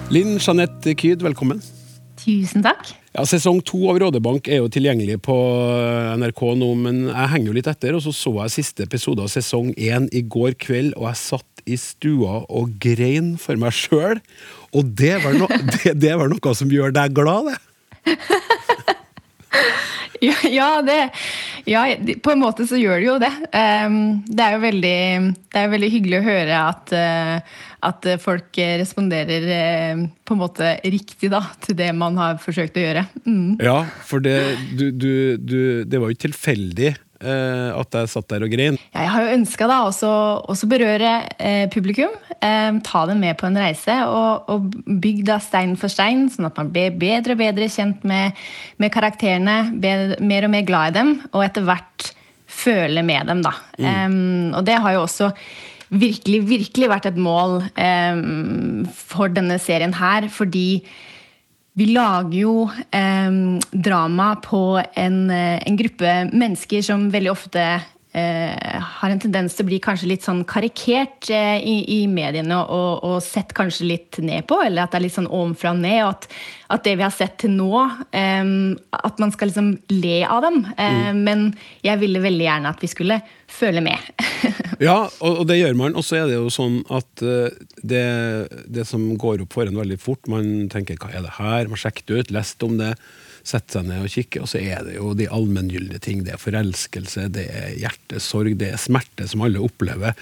[0.09, 1.59] Linn Jeanette Kyd, velkommen.
[2.17, 2.87] Tusen takk.
[3.13, 5.35] Ja, Sesong to av Rådebank er jo tilgjengelig på
[6.17, 7.93] NRK nå, men jeg henger jo litt etter.
[7.93, 11.63] Og så så jeg siste episode av sesong én i går kveld, og jeg satt
[11.69, 14.17] i stua og grein for meg sjøl.
[14.73, 18.17] Og det var, no det, det var noe som gjør deg glad, det.
[20.29, 20.97] Ja, ja, det,
[21.69, 21.83] ja,
[22.23, 23.31] på en måte så gjør det jo det.
[23.53, 24.99] Um, det, er jo veldig,
[25.53, 30.73] det er veldig hyggelig å høre at, uh, at folk responderer uh, på en måte
[30.83, 33.05] riktig da, til det man har forsøkt å gjøre.
[33.23, 33.59] Mm.
[33.63, 33.77] Ja,
[34.07, 34.37] for det,
[34.75, 38.77] du, du, du, det var jo tilfeldig eh, at jeg satt der og grein.
[38.93, 40.09] Jeg har jo ønska også,
[40.49, 42.13] også berøre eh, publikum.
[42.39, 43.95] Eh, ta dem med på en reise.
[44.07, 48.05] Og, og bygg da stein for stein, sånn at man blir bedre og bedre kjent
[48.07, 48.37] med,
[48.79, 49.57] med karakterene.
[49.81, 52.11] Bedre, mer og mer glad i dem, og etter hvert
[52.49, 53.51] føle med dem, da.
[53.77, 54.55] Mm.
[54.57, 55.27] og det har jo også
[55.93, 57.59] virkelig, virkelig vært et mål
[58.97, 60.81] for denne serien her, fordi
[61.77, 62.53] vi lager jo
[62.91, 63.31] eh,
[63.71, 67.87] drama på en, en, gruppe mennesker som veldig ofte eh,
[68.99, 73.03] har en tendens til å bli kanskje litt sånn karikert eh, i, i, mediene og,
[73.05, 75.99] og, sett kanskje litt ned på, eller at det er litt sånn ovenfra og ned.
[76.03, 76.27] og at,
[76.75, 77.83] at, det vi har sett til nå,
[78.15, 78.51] eh,
[78.99, 80.61] at man skal liksom le av dem.
[80.75, 81.23] Eh, mm.
[81.27, 81.47] Men
[81.85, 84.11] jeg ville veldig gjerne at vi skulle føle med.
[84.87, 85.97] ja, og, og, det gjør man.
[85.99, 88.05] Og så er det jo sånn at det,
[88.67, 91.81] det, som går opp for en veldig fort, man tenker hva er det her, man
[91.81, 92.93] sjekker det ut, lest om det
[93.49, 96.21] setter seg ned og kikke, og så er det jo de allmenngyldige ting.
[96.25, 100.17] Det er forelskelse, det er hjertesorg, det er smerte som alle opplever.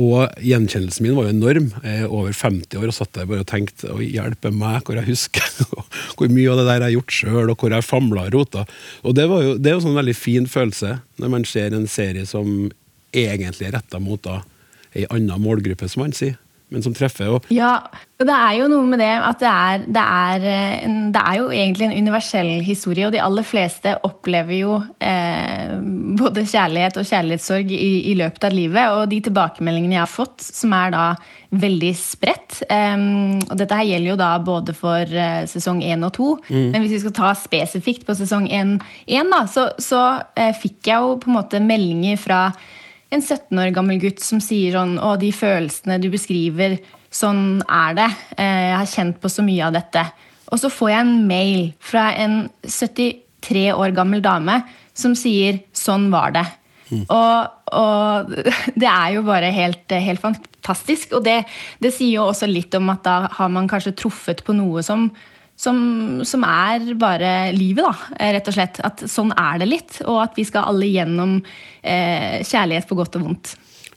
[0.00, 1.70] Og gjenkjennelsen min var jo enorm.
[1.84, 4.98] Jeg er over 50 år og satt der bare og tenkte å hjelpe meg hvor
[4.98, 5.48] jeg husker
[6.18, 8.66] hvor mye av det der jeg har gjort sjøl, og hvor jeg famla og rota.
[9.06, 11.90] Og det, jo, det er jo en sånn veldig fin følelse når man ser en
[11.90, 12.70] serie som
[13.12, 14.40] egentlig er retta mot da
[14.92, 16.36] ei anna målgruppe, som man sier
[16.72, 17.30] men som treffer.
[17.36, 17.76] Og ja,
[18.22, 20.44] og det er jo noe med det at det er, det, er,
[21.14, 25.72] det er, jo egentlig en universell historie, og de aller fleste opplever jo eh,
[26.20, 28.94] både kjærlighet og kjærlighetssorg i, i, løpet av livet.
[28.94, 31.06] Og de tilbakemeldingene jeg har fått, som er da
[31.52, 33.02] veldig spredt eh,
[33.42, 36.68] Og dette her gjelder jo da både for eh, sesong én og to, mm.
[36.70, 38.78] men hvis vi skal ta spesifikt på sesong én,
[39.50, 40.04] så, så
[40.38, 42.44] eh, fikk jeg jo på en måte meldinger fra
[43.12, 46.78] en 17 år gammel gutt som sier sånn Å, de følelsene du beskriver,
[47.12, 48.08] sånn er det.
[48.38, 50.04] Eh, jeg har kjent på så mye av dette.
[50.52, 54.62] Og så får jeg en mail fra en 73 år gammel dame
[54.96, 56.50] som sier 'sånn var det'.
[56.92, 57.04] Mm.
[57.08, 58.32] Og, og,
[58.82, 61.12] det er jo bare helt, helt fantastisk.
[61.16, 61.44] Og det,
[61.80, 65.10] det, sier jo også litt om at da har man kanskje truffet på noe som
[65.62, 68.80] som, som, er bare livet, da, rett og slett.
[68.82, 73.20] At sånn er det litt, og at vi skal alle gjennom eh, kjærlighet på godt
[73.20, 73.52] og vondt.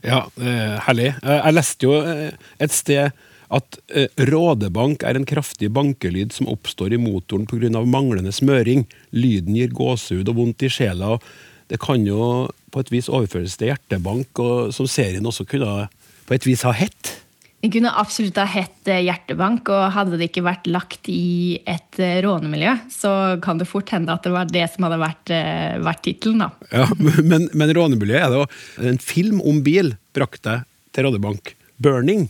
[0.05, 1.13] Ja, eh, herlig.
[1.23, 3.09] Eh, Jeg leste jo eh, et sted
[3.55, 7.81] at eh, rådebank er en kraftig bankelyd som oppstår i motoren pga.
[7.81, 8.85] manglende smøring.
[9.11, 11.15] Lyden gir gåsehud og vondt i sjela.
[11.17, 11.23] og
[11.67, 15.87] Det kan jo på et vis overføres til hjertebank, og som serien også kunne
[16.25, 17.24] på et vis ha hett.
[17.65, 21.97] Den kunne absolutt ha hett eh, Hjertebank, og hadde det ikke vært lagt i et
[21.97, 25.73] eh, rånemiljø, så kan det fort hende at det var det som hadde vært, eh,
[25.81, 26.51] vært tittelen, da.
[26.69, 26.85] Ja,
[27.31, 28.59] men, men rånemiljøet er det òg.
[28.91, 30.59] en film om bil brakte
[30.93, 31.55] til rådebank.
[31.81, 32.27] 'Burning'.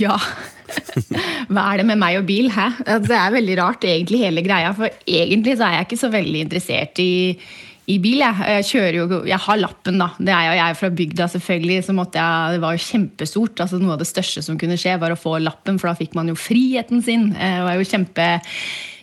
[0.00, 0.16] Ja.
[1.52, 2.70] Hva er det med meg og bil, hæ?
[3.04, 4.72] Det er veldig rart, egentlig, hele greia.
[4.80, 7.12] For egentlig så er jeg ikke så veldig interessert i,
[7.88, 8.20] i bil.
[8.20, 8.36] Jeg.
[8.56, 10.10] jeg kjører jo Jeg har lappen, da.
[10.18, 11.80] Det er jo jeg fra bygda, selvfølgelig.
[11.86, 13.64] Så måtte jeg Det var jo kjempestort.
[13.64, 16.14] Altså Noe av det største som kunne skje, var å få lappen, for da fikk
[16.18, 17.32] man jo friheten sin.
[17.34, 18.30] Eh, Det var jo kjempe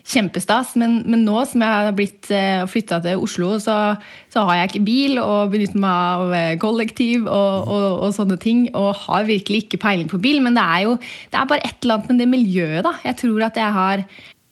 [0.08, 3.98] Kjempestas, men, men nå som jeg har blitt uh, flytta til Oslo, så,
[4.32, 8.38] så har jeg ikke bil og benytter meg av eh, kollektiv og, og, og, sånne
[8.40, 8.62] ting.
[8.72, 11.76] Og har virkelig ikke peiling på bil, men det er jo det er bare et
[11.84, 12.86] eller annet med det miljøet.
[12.88, 12.94] da.
[13.04, 14.06] Jeg tror at jeg har,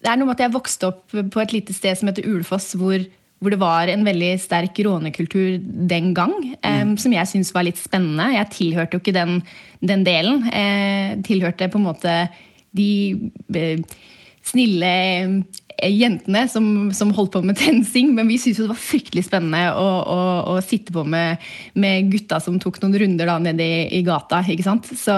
[0.03, 2.73] Det er noe med at jeg vokste opp på et lite sted som heter Ulefoss,
[2.75, 2.99] hvor,
[3.39, 6.33] hvor det var en veldig sterk rånekultur den gang,
[6.65, 8.31] um, som jeg syntes var litt spennende.
[8.33, 9.39] Jeg tilhørte jo ikke den,
[9.85, 10.45] den delen.
[10.49, 12.15] Jeg tilhørte på en måte
[12.75, 12.89] de
[13.55, 13.79] eh,
[14.45, 14.91] snille
[15.75, 19.73] eh, jentene som, som holdt på med TenSing, men vi syntes det var fryktelig spennende
[19.75, 20.19] å, å,
[20.53, 21.41] å sitte på med,
[21.73, 24.41] med, gutta som tok noen runder da nede i, i gata.
[24.41, 24.89] ikke sant?
[24.97, 25.15] Så,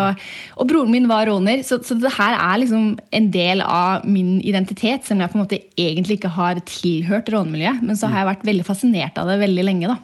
[0.58, 4.38] og broren min var råner, så, så det her er liksom en del av min
[4.42, 7.84] identitet, selv om jeg på en måte egentlig ikke har tilhørt rånemiljøet.
[7.86, 9.94] Men så har jeg vært veldig fascinert av det veldig lenge.
[9.94, 10.00] da.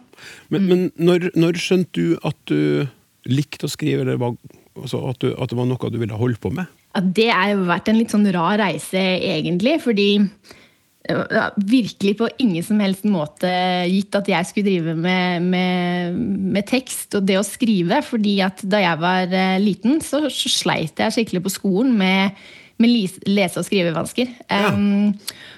[0.54, 2.86] Men, men når, når skjønte du at du
[3.30, 4.38] likte å skrive, eller var,
[4.78, 6.70] altså at, du, at det var noe du ville holde på med?
[6.94, 9.80] Ja, det har vært en litt sånn rar reise, egentlig.
[9.82, 10.10] Fordi
[11.10, 13.50] var virkelig på ingen som helst måte
[13.92, 16.20] gitt at jeg skulle drive med, med,
[16.56, 18.02] med tekst og det å skrive.
[18.08, 22.38] fordi at da jeg var eh, liten, så, så sleit jeg skikkelig på skolen med,
[22.80, 22.94] med
[23.28, 24.32] lese- og skrivevansker.
[24.48, 24.72] Ja.
[24.72, 25.12] Um,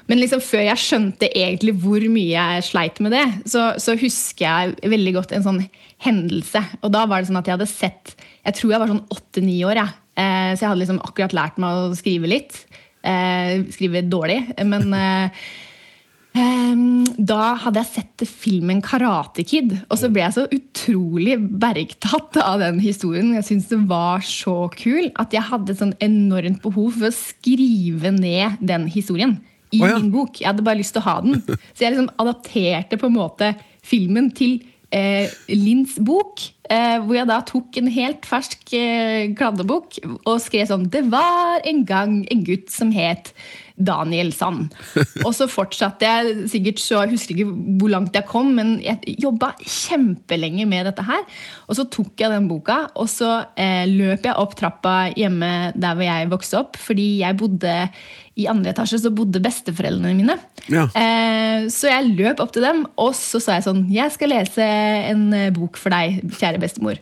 [0.10, 4.46] men liksom før jeg skjønte egentlig hvor mye jeg sleit med det, så, så husker
[4.46, 5.62] jeg veldig godt en sånn
[6.06, 6.62] hendelse.
[6.82, 9.60] Og da var det sånn at jeg hadde sett Jeg tror jeg var sånn åtte-ni
[9.66, 9.82] år.
[9.84, 10.05] Jeg.
[10.16, 12.64] Eh, så jeg hadde liksom akkurat lært meg å skrive litt.
[13.06, 15.46] Eh, skrive dårlig, men eh,
[16.36, 22.60] da hadde jeg sett filmen Karate Kid, og så ble jeg så utrolig bergtatt av
[22.64, 23.34] den historien.
[23.38, 27.16] Jeg syntes det var så kul at jeg hadde et sånn enormt behov for å
[27.16, 29.38] skrive ned den historien
[29.72, 30.00] i oh, ja.
[30.00, 30.42] min bok.
[30.42, 31.40] Jeg hadde bare lyst til å ha den.
[31.72, 33.54] Så jeg liksom adapterte på en måte
[33.86, 34.60] filmen til
[34.96, 36.42] eh, Linns bok.
[36.66, 41.60] Eh, hvor jeg da tok en helt fersk eh, kladdebok og skrev sånn Det var
[41.62, 43.30] en gang en gutt som het
[43.76, 44.74] Daniel Sand.
[45.26, 49.18] Og så fortsatte jeg sikkert så Jeg husker ikke hvor langt jeg kom, men jeg
[49.22, 51.22] jobba kjempelenge med dette her.
[51.68, 55.98] Og så tok jeg den boka, og så eh, løp jeg opp trappa hjemme der
[55.98, 56.80] hvor jeg vokste opp.
[56.82, 57.76] Fordi jeg bodde
[58.36, 60.36] i andre etasje så bodde besteforeldrene mine.
[60.68, 60.90] Ja.
[60.92, 64.66] Eh, så jeg løp opp til dem, og så sa jeg sånn Jeg skal lese
[65.14, 67.00] en eh, bok for deg, kjære bestemor.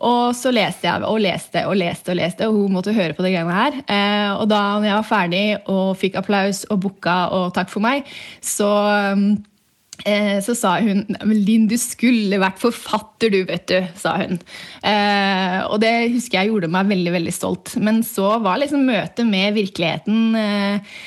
[0.00, 3.24] Og så leste jeg og leste og leste, og leste, og hun måtte høre på
[3.26, 3.76] de greiene her.
[3.84, 8.08] Eh, og da jeg var ferdig og fikk applaus og booka og takk for meg,
[8.40, 9.26] så eh,
[10.44, 13.78] så sa hun «Men Linn, du skulle vært forfatter, du, vet du.
[14.00, 14.38] sa hun.
[14.86, 17.74] Eh, og det husker jeg gjorde meg veldig veldig stolt.
[17.80, 21.00] Men så var liksom møtet med virkeligheten eh,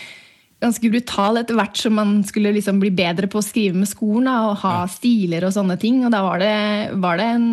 [0.63, 4.30] ganske brutal etter hvert som man skulle liksom bli bedre på å skrive med skolen
[4.30, 6.02] da, og ha stiler og sånne ting.
[6.08, 6.56] Og da var det,
[7.04, 7.47] var det en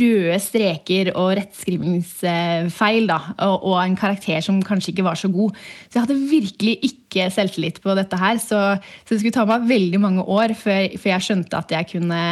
[0.00, 3.18] røde streker og rettskrivningsfeil da,
[3.48, 5.58] og, og en karakter som kanskje ikke var så god.
[5.88, 8.40] Så jeg hadde virkelig ikke selvtillit på dette her.
[8.42, 11.92] Så, så det skulle ta meg veldig mange år før, før jeg skjønte at jeg
[11.94, 12.22] kunne,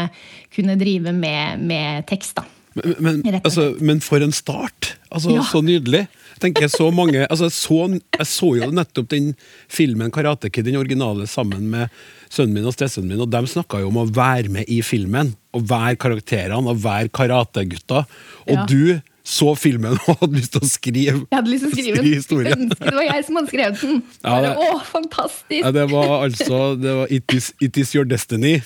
[0.54, 2.40] kunne drive med, med tekst.
[2.40, 2.59] da.
[2.74, 4.94] Men, men, altså, men for en start!
[5.10, 5.42] Altså, Ja.
[5.42, 6.06] Så nydelig.
[6.40, 7.82] Jeg så mange, altså, så,
[8.16, 9.34] jeg så jo nettopp den
[9.68, 11.90] filmen Karate Kid, den originale, sammen med
[12.32, 15.34] sønnen min og stesønnen min, og de snakka jo om å være med i filmen.
[15.52, 18.06] Og være karakterene, og være karategutta.
[18.46, 18.64] Og Ja.
[18.70, 21.96] du så filmen og hadde lyst til å skrive, Jeg hadde lyst til å skrive
[22.00, 22.62] skrive historien.
[22.70, 24.02] Ønske det var jeg som hadde skrevet den.
[24.24, 25.60] Ja, det- Å, fantastisk!
[25.60, 28.62] Ja, det var altså det var it, is, it is your destiny.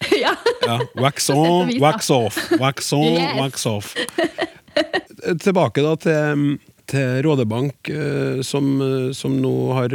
[0.24, 0.32] Ja.
[0.68, 0.78] Ja.
[1.00, 2.36] Wax on, wax off.
[2.60, 3.34] Wax on, Yes.
[3.40, 3.94] wax off.
[5.42, 8.68] Tilbake da til, til Rådebank, eh, som,
[9.16, 9.94] som nå har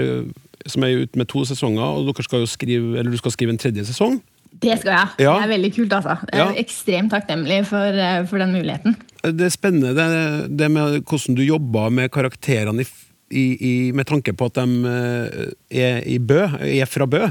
[0.65, 3.51] Som er ute med to sesonger, og dere skal jo skrive, eller du skal skrive
[3.51, 4.21] en tredje sesong.
[4.63, 5.07] Det skal jeg.
[5.25, 5.33] Ja.
[5.41, 5.93] Det er veldig kult.
[5.97, 6.13] altså.
[6.31, 6.61] Jeg er Ja.
[6.61, 8.95] ekstremt takknemlig for, eh, for den muligheten.
[9.23, 12.87] Det er spennende det, det med hvordan du jobber med karakterene i,
[13.31, 17.25] i, i, med tanke på at de eh, er i Bø, er fra Bø.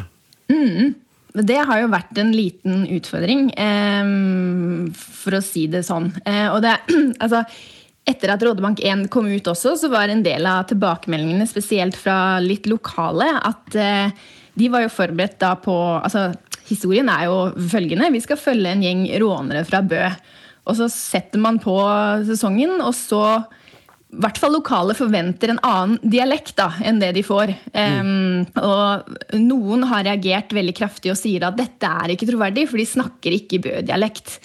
[1.33, 4.11] Det har jo vært en liten utfordring, eh,
[4.93, 6.11] for å si det sånn.
[6.29, 6.75] Eh, og det,
[7.25, 7.43] altså,
[8.09, 12.39] etter at Rådebank 1 kom ut også, så var en del av tilbakemeldingene, spesielt fra
[12.43, 14.13] litt lokale, at eh,
[14.59, 16.31] de var jo forberedt da på altså,
[16.63, 18.07] Historien er jo følgende.
[18.15, 19.99] Vi skal følge en gjeng rånere fra Bø.
[20.71, 21.75] Og så setter man på
[22.25, 23.25] sesongen, og så
[24.13, 27.55] i hvert fall lokale forventer en annen dialekt da, enn det de får.
[27.73, 32.81] Um, og noen har reagert veldig kraftig og sier at dette er ikke troverdig, for
[32.81, 34.37] de snakker ikke Bø-dialekt.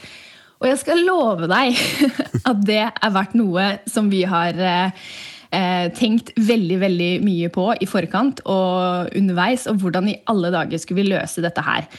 [0.62, 1.76] Og jeg skal love deg
[2.50, 7.90] at det er vært noe som vi har eh, tenkt veldig veldig mye på i
[7.92, 11.92] forkant og underveis, og hvordan i alle dager skulle vi løse dette her.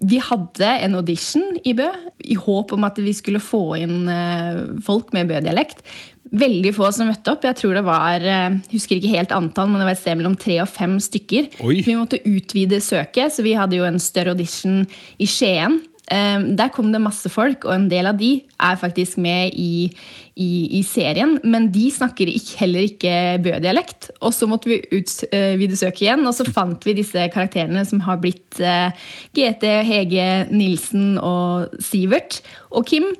[0.00, 1.88] Vi hadde en audition i Bø
[2.24, 5.84] i håp om at vi skulle få inn eh, folk med Bø-dialekt.
[6.30, 7.44] Veldig få som møtte opp.
[7.48, 10.36] Jeg tror det var eh, husker ikke helt antall, men det var et sted mellom
[10.38, 11.48] tre og fem stykker.
[11.66, 11.80] Oi.
[11.82, 14.84] Vi måtte utvide søket, så vi hadde jo en større audition
[15.18, 15.80] i Skien.
[16.06, 18.30] Eh, Der kom det masse folk, og en del av de
[18.62, 19.90] er faktisk med i,
[20.38, 21.36] i, i serien.
[21.42, 24.12] Men de snakker ikke, heller ikke Bø-dialekt.
[24.22, 28.22] Og så måtte vi utvide søket igjen, og så fant vi disse karakterene som har
[28.22, 28.94] blitt eh,
[29.34, 32.38] GT, Hege, Nilsen og Sivert
[32.70, 33.16] og Kim.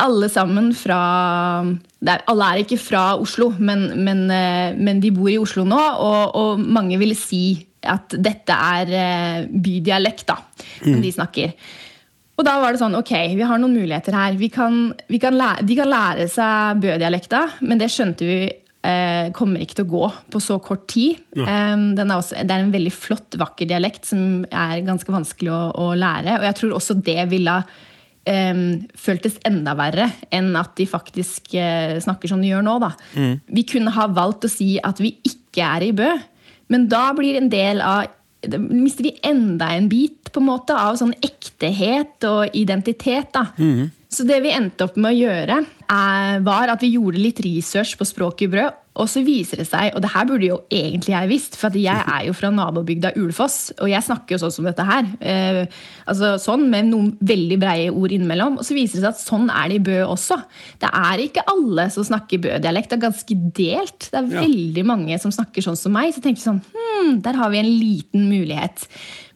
[0.00, 1.00] Alle sammen fra
[2.00, 5.66] det er, Alle er ikke fra Oslo, men, men, eh, men de bor i Oslo
[5.68, 7.44] nå, og, og mange vil si
[7.82, 10.38] at dette er eh, bydialekt, da,
[10.80, 11.54] som de snakker.
[12.38, 14.34] Og da var det sånn, ok, vi har noen muligheter her.
[14.40, 19.28] Vi kan, vi kan lære, de kan lære seg Bø-dialekta, men det skjønte vi eh,
[19.36, 21.20] kommer ikke til å gå på så kort tid.
[21.36, 25.52] Um, den er også, det er en veldig flott, vakker dialekt som er ganske vanskelig
[25.54, 26.40] å, å lære.
[26.40, 27.72] Og jeg tror også det ville um,
[28.24, 32.78] føltes enda verre enn at de faktisk eh, snakker som de gjør nå.
[32.82, 32.92] Da.
[33.50, 36.10] Vi kunne ha valgt å si at vi ikke er i Bø,
[36.72, 38.10] men da blir en del av
[38.42, 43.30] da mister vi enda en bit på en måte av sånn ektehet og identitet.
[43.36, 43.44] da.
[44.12, 47.94] Så det vi endte opp med å gjøre, er, var at vi gjorde litt research
[47.96, 48.81] på språket i brød.
[49.00, 52.04] Og så viser det seg, og det her burde jo egentlig jeg visst, for jeg
[52.14, 55.08] er jo fra nabobygda Ulfoss, og jeg snakker jo sånn som dette her.
[55.20, 55.62] Eh,
[56.04, 58.58] altså sånn, Med noen veldig breie ord innimellom.
[58.60, 60.36] Og så viser det seg at sånn er det i Bø også.
[60.82, 62.92] Det er ikke alle som snakker Bø-dialekt.
[62.92, 64.10] Det er ganske delt.
[64.12, 64.44] Det er Ja.
[64.44, 66.12] veldig mange som snakker sånn som meg.
[66.12, 68.86] Så jeg tenkte sånn, hm, der har vi en liten mulighet.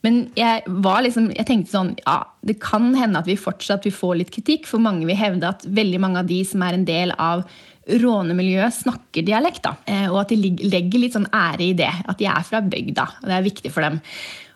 [0.05, 3.93] Men jeg, var liksom, jeg tenkte sånn, ja, det kan hende at vi fortsatt vil
[3.97, 6.85] få litt kritikk, for mange vil hevde at veldig mange av de som er en
[6.85, 7.43] del av
[7.87, 9.63] rånemiljøet, snakker dialekt.
[9.63, 11.93] da, eh, Og at de legger litt sånn ære i det.
[12.09, 13.07] At de er fra bygda.
[13.23, 14.01] og Det er viktig for dem.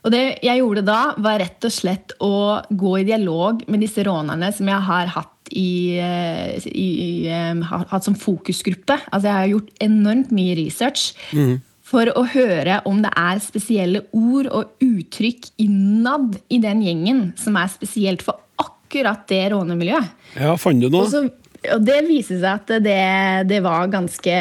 [0.04, 4.02] Og det jeg gjorde da, var rett og slett å gå i dialog med disse
[4.02, 8.96] rånerne som jeg har hatt i, eh, i, i, eh, har hatt som fokusgruppe.
[9.12, 11.12] Altså Jeg har gjort enormt mye research
[11.82, 17.56] for å høre om det er spesielle ord og uttrykk innad i den gjengen som
[17.56, 20.10] er spesielt for akkurat det rånemiljøet.
[20.38, 21.04] Ja, fant du noe?
[21.04, 21.24] Og, så,
[21.68, 23.00] og det viser seg at det,
[23.50, 24.36] det var ganske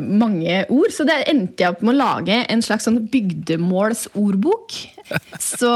[0.00, 0.92] mange ord.
[0.94, 4.78] Så det endte jeg opp med å lage en slags sånn bygdemålsordbok.
[5.36, 5.72] Så,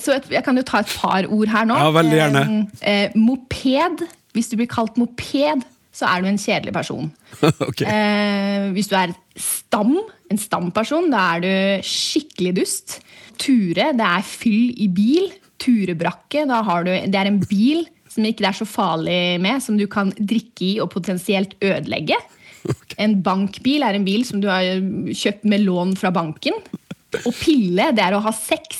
[0.00, 1.78] så et, jeg kan jo ta et par ord her nå.
[1.78, 2.44] Ja, veldig gjerne.
[2.80, 4.04] Eh, eh, moped.
[4.34, 5.62] Hvis du blir kalt moped,
[5.94, 7.12] så er du en kjedelig person.
[7.68, 7.86] ok.
[7.86, 9.94] Eh, hvis du er stam,
[10.32, 12.98] en stamperson, da er du skikkelig dust.
[13.38, 15.30] Ture, det er fyll i bil.
[15.62, 19.62] Turebrakke, da har du, det er en bil som ikke det er så farlig med,
[19.64, 22.18] som du kan drikke i og potensielt ødelegge.
[23.04, 24.62] En bankbil er en bil som du har
[25.12, 26.54] kjøpt med lån fra banken.
[27.24, 28.78] Og pille, det er å ha sex.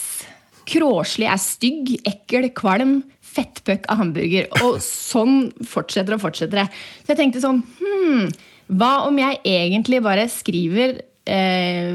[0.71, 3.03] Kråslig er stygg, ekkel, kvalm,
[3.35, 4.47] Fettpuck av hamburger.
[4.63, 6.67] Og sånn fortsetter og fortsetter det.
[7.03, 8.29] Så jeg tenkte sånn hmm,
[8.79, 11.95] Hva om jeg egentlig bare skriver eh,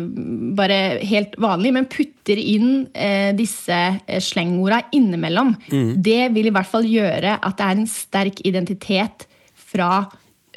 [0.57, 5.55] bare helt vanlig, men putter inn eh, disse eh, slengorda innimellom?
[5.95, 9.27] Det vil i hvert fall gjøre at det er en sterk identitet
[9.69, 10.07] fra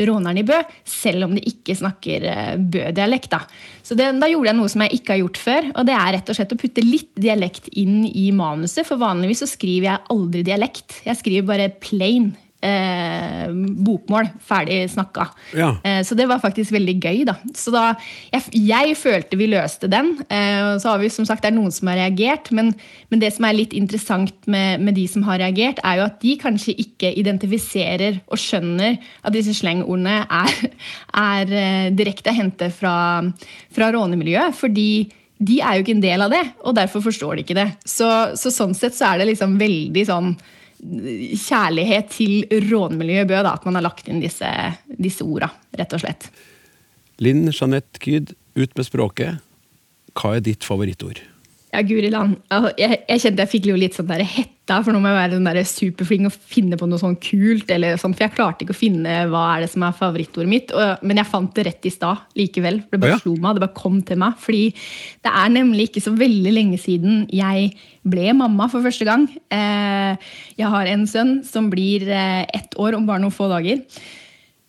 [0.01, 0.57] råneren i Bø,
[0.89, 3.33] selv om de ikke snakker eh, Bø-dialekt.
[3.35, 3.43] Da.
[3.85, 6.15] Så det, da gjorde jeg noe som jeg ikke har gjort før, og det er
[6.17, 8.87] rett og slett å putte litt dialekt inn i manuset.
[8.89, 11.03] For vanligvis så skriver jeg aldri dialekt.
[11.07, 12.33] Jeg skriver bare plain.
[12.63, 13.49] Eh,
[13.83, 14.29] bokmål.
[14.47, 15.27] Ferdig snakka.
[15.59, 15.73] Ja.
[15.83, 17.25] Eh, så det var faktisk veldig gøy.
[17.27, 17.35] da.
[17.59, 17.89] Så da,
[18.31, 20.13] jeg, jeg følte vi løste den.
[20.31, 22.71] Eh, så har vi som sagt, det er noen som har reagert, men,
[23.11, 26.21] men det som er litt interessant med, med de som har reagert, er jo at
[26.23, 30.55] de kanskje ikke identifiserer og skjønner at disse slengordene er,
[31.35, 32.95] er eh, direkte hentet fra,
[33.75, 34.55] fra rånemiljøet.
[34.55, 35.11] fordi
[35.43, 37.71] de er jo ikke en del av det, og derfor forstår de ikke det.
[37.83, 38.09] Så,
[38.39, 40.37] så sånn sett så er det liksom veldig sånn
[40.83, 44.49] kjærlighet til rånmiljøet Bø, da, at man har lagt inn disse,
[44.99, 46.29] disse orda, rett og slett.
[47.23, 49.43] Linn Jeanette Kyd, ut med språket.
[50.19, 51.23] Hva er ditt favorittord?
[51.73, 52.35] Ja, guri land.
[52.77, 55.33] Jeg, jeg kjente jeg fikk jo litt sånn der hetta, for nå må jeg være
[55.39, 57.71] den der superflink og finne på noe sånn kult.
[57.73, 60.75] eller sånn, For jeg klarte ikke å finne hva er det som er favorittordet mitt.
[60.77, 62.83] Og, men jeg fant det rett i stad likevel.
[62.93, 63.23] Det bare ja.
[63.25, 64.37] slo meg, det bare kom til meg.
[64.45, 64.63] Fordi
[65.25, 67.73] det er nemlig ikke så veldig lenge siden jeg
[68.05, 69.25] ble mamma for første gang.
[69.49, 73.81] Eh, jeg har en sønn som blir eh, ett år om bare noen få dager.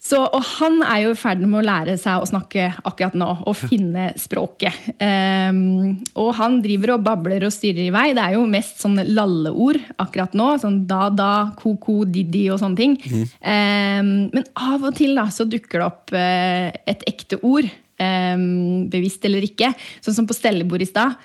[0.04, 3.28] Så, og han er jo i ferd med å lære seg å snakke akkurat nå,
[3.47, 4.76] og finne språket.
[4.99, 8.10] Um, og han driver og babler og styrer i vei.
[8.18, 10.49] Det er jo mest sånne lalleord akkurat nå.
[10.60, 11.30] Sånn da, da,
[11.60, 12.97] ko-ko, diddi og sånne ting.
[13.39, 17.72] Ehm, men av og til da, så dukker det opp uh, et ekte ord.
[18.04, 19.72] Um, bevisst eller ikke.
[20.04, 21.16] Sånn som på stellebordet i stad.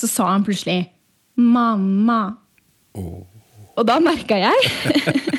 [0.00, 0.86] Så sa han plutselig
[1.36, 2.38] 'mamma'.
[3.74, 4.72] Og da merka jeg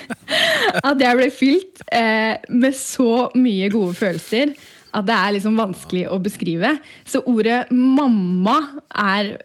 [0.90, 4.56] at jeg ble fylt eh, med så mye gode følelser
[4.96, 6.72] at det er liksom vanskelig å beskrive.
[7.04, 9.36] Så ordet 'mamma' er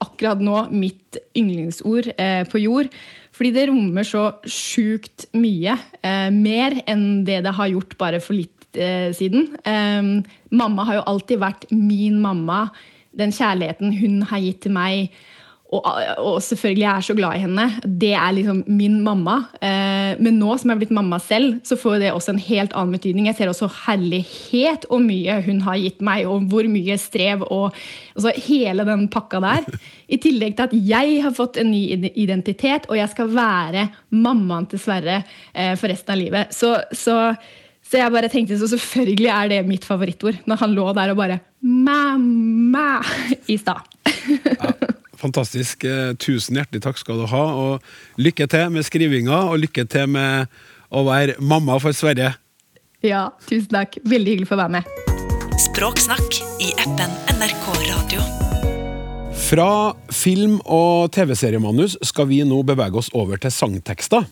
[0.00, 2.88] akkurat nå mitt yndlingsord eh, på jord.
[3.36, 5.76] Fordi det rommer så sjukt mye.
[6.00, 9.50] Eh, mer enn det det har gjort bare for litt eh, siden.
[9.64, 12.70] Eh, mamma har jo alltid vært min mamma.
[13.16, 15.12] Den kjærligheten hun har gitt til meg.
[15.74, 15.86] Og,
[16.22, 17.64] og selvfølgelig jeg er så glad i henne.
[17.82, 19.40] Det er liksom min mamma.
[19.58, 22.76] Eh, men nå som jeg er blitt mamma selv, så får det også en helt
[22.76, 23.26] annen betydning.
[23.26, 27.74] Jeg ser også herlighet og mye hun har gitt meg, og hvor mye strev og
[28.14, 29.66] altså hele den pakka der.
[30.14, 31.82] I tillegg til at jeg har fått en ny
[32.14, 36.54] identitet, og jeg skal være mammaen til Sverre eh, for resten av livet.
[36.54, 37.18] Så, så,
[37.82, 40.38] så jeg bare tenkte så selvfølgelig er det mitt favorittord.
[40.46, 43.02] Når han lå der og bare 'mamma'
[43.54, 43.82] i stad.
[45.20, 45.84] Fantastisk.
[45.84, 47.44] Eh, Tusen hjertelig takk skal du ha.
[47.56, 50.52] Og lykke til med skrivinga, og lykke til med
[50.92, 52.34] å være mamma for Sverre.
[53.04, 53.98] Ja, tusen takk.
[54.04, 54.96] Veldig hyggelig for å være med.
[55.66, 58.24] Språksnakk i appen NRK Radio.
[59.46, 64.26] Fra film- og TV-seriemanus skal vi nå bevege oss over til sangtekster.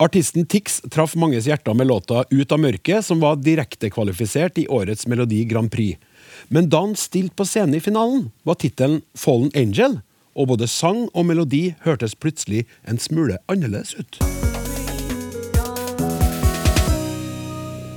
[0.00, 5.04] Artisten Tix traff manges hjerter med låta Ut av mørket, som var direktekvalifisert i årets
[5.10, 6.00] Melodi Grand Prix.
[6.48, 10.00] Men da han stilte på scenen i finalen, var tittelen Fallen Angel,
[10.34, 14.20] og både sang og melodi hørtes plutselig en smule annerledes ut.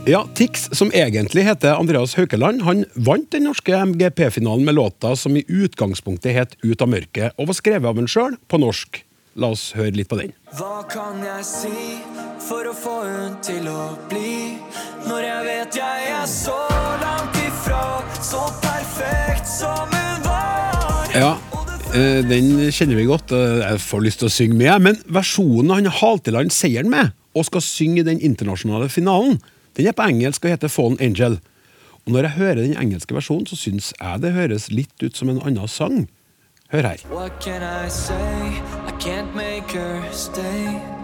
[0.06, 5.38] Ja, Tix, som egentlig heter Andreas Haukeland, han vant den norske MGP-finalen med låta som
[5.38, 9.00] i utgangspunktet het Ut av mørket, og var skrevet av en sjøl på norsk.
[9.40, 10.36] La oss høre litt på den.
[10.60, 11.86] Hva kan jeg si
[12.44, 14.60] for å få hun til å bli?
[15.08, 16.60] Når jeg vet jeg er så
[17.00, 17.23] langt
[18.34, 21.10] så perfekt som hun var.
[21.14, 21.32] Ja,
[21.94, 23.32] eh, den kjenner vi godt.
[23.32, 24.82] eh, Jeg får lyst til å synge med.
[24.82, 29.40] Men versjonen han halte i land seieren med, og skal synge i den internasjonale finalen,
[29.78, 31.40] den er på engelsk og heter Fallen Angel.
[32.06, 35.30] Og når jeg hører den engelske versjonen, så syns jeg det høres litt ut som
[35.30, 36.08] en annen sang.
[36.74, 36.98] Hør her.
[37.10, 38.62] What can I say?
[38.90, 41.03] I can't make her stay.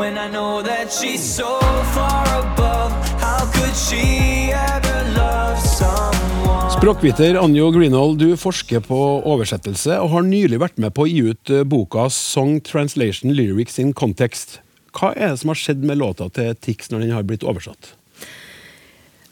[0.00, 1.60] When I know that she's so
[1.92, 6.70] far above, how could she ever love someone?
[6.72, 8.96] Språkviter Anjo Greenhold, du forsker på
[9.28, 13.76] oversettelse og har nylig vært med på å gi ut eh, boka Song Translation Lyrics
[13.82, 14.62] in Context.
[14.96, 17.92] Hva er det som har skjedd med låta til Tix når den har blitt oversatt?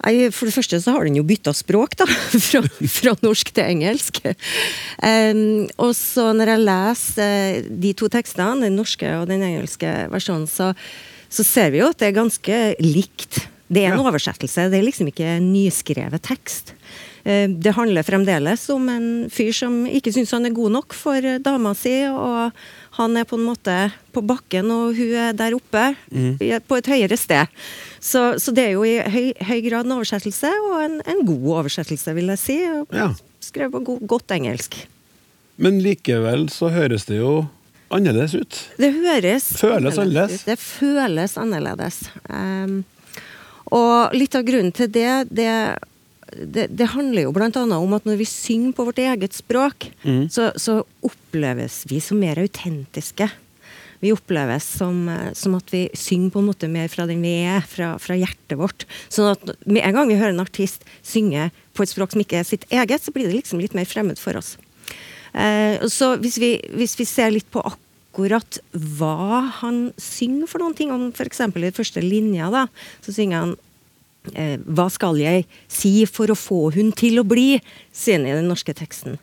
[0.05, 2.07] Nei, For det første så har den jo bytta språk, da.
[2.49, 4.21] Fra, fra norsk til engelsk.
[5.03, 9.91] Um, og så når jeg leser eh, de to tekstene, den norske og den engelske
[10.13, 10.71] versjonen, så,
[11.29, 13.43] så ser vi jo at det er ganske likt.
[13.69, 14.07] Det er en Ja.
[14.09, 16.73] oversettelse, det er liksom ikke en nyskrevet tekst.
[17.29, 21.21] Eh, Det handler fremdeles om en fyr som ikke syns han er god nok for
[21.45, 22.55] dama si, og
[22.99, 23.75] han er på en måte
[24.15, 26.41] på bakken, og hun er der oppe, mm.
[26.67, 27.47] på et høyere sted.
[28.03, 31.47] Så, så det er jo i høy, høy grad en oversettelse, og en, en god
[31.63, 32.59] oversettelse, vil jeg si.
[32.95, 33.13] Ja.
[33.45, 34.81] Skrevet på god, godt engelsk.
[35.63, 37.47] Men likevel så høres det jo
[37.95, 38.61] annerledes ut.
[38.79, 40.43] Det høres Føles annerledes.
[40.43, 40.51] ut.
[40.51, 42.01] Det føles annerledes.
[42.29, 42.81] Um,
[43.75, 45.53] og litt av grunnen til det, det,
[46.37, 49.91] det, det handler jo annet om at når vi synger på vårt eget språk,
[50.31, 53.31] så, så oppleves vi som mer autentiske.
[54.01, 57.35] Vi oppleves som, eh, som at vi synger på en måte mer fra den vi
[57.43, 58.87] er, fra, fra hjertet vårt.
[59.11, 62.39] Sånn at med en gang vi hører en artist synge på et språk som ikke
[62.41, 64.55] er sitt eget, så blir det liksom litt mer fremmed for oss.
[65.35, 70.79] Eh, så hvis vi, hvis vi ser litt på akkurat hva han synger for noen
[70.79, 71.43] ting, om f.eks.
[71.43, 72.69] i første linja, da,
[73.03, 73.59] så synger han
[74.67, 77.61] Hva skal jeg si for å få hun til å bli?
[77.93, 79.19] sier han i den norske teksten.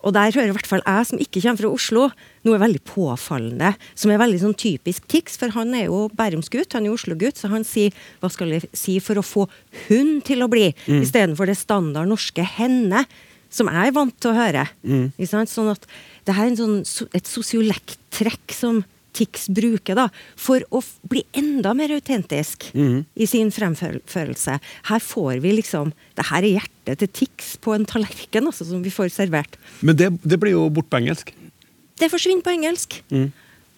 [0.00, 2.04] Og der hører i hvert fall jeg, som ikke kommer fra Oslo,
[2.48, 6.88] noe veldig påfallende, som er veldig sånn typisk Tix, for han er jo Bærumsgutt, han
[6.88, 9.48] er Oslo-gutt, så han sier 'hva skal jeg si for å få
[9.88, 13.06] hun til å bli', istedenfor det standard norske 'henne'.
[13.52, 14.68] som jeg er vant til å høre.
[15.18, 15.50] Ikke sant?
[15.50, 15.84] Sånn at
[16.24, 18.84] det her er en sånn, et sosiolekttrekk som
[19.16, 20.06] Tix bruker da,
[20.38, 24.58] for å bli enda mer autentisk i sin fremførelse.
[24.90, 28.82] Her får vi liksom Det her er hjertet til Tix på en tallerken altså, som
[28.84, 29.56] vi får servert.
[29.80, 31.32] Men det, det blir jo bort på engelsk.
[32.00, 33.00] Det forsvinner på engelsk.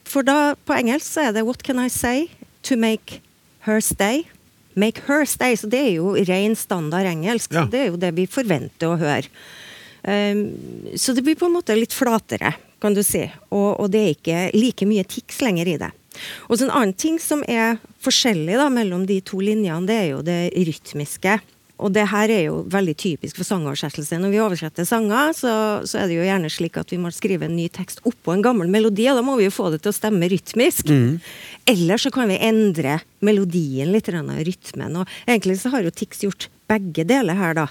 [0.09, 2.29] For da, på engelsk så er det 'What can I say
[2.63, 3.21] to make
[3.67, 4.27] her stay'?
[4.75, 5.57] Make her stay.
[5.57, 7.53] Så det er jo ren standard engelsk.
[7.53, 7.67] Ja.
[7.67, 9.29] Det er jo det vi forventer å høre.
[10.03, 10.51] Um,
[10.99, 13.25] så det blir på en måte litt flatere, kan du si.
[13.51, 15.93] Og, og det er ikke like mye tics lenger i det.
[16.51, 20.09] Og så En annen ting som er forskjellig da, mellom de to linjene, det er
[20.13, 21.41] jo det rytmiske.
[21.83, 24.19] Og det her er jo veldig typisk for sangoversettelse.
[24.21, 25.55] Når vi oversetter sanger, så,
[25.89, 28.45] så er det jo gjerne slik at vi må skrive en ny tekst oppå en
[28.45, 30.93] gammel melodi, og da må vi jo få det til å stemme rytmisk.
[31.73, 35.01] Eller så kan vi endre melodien litt, rytmen.
[35.01, 37.67] Og egentlig så har jo Tix gjort begge deler her, da.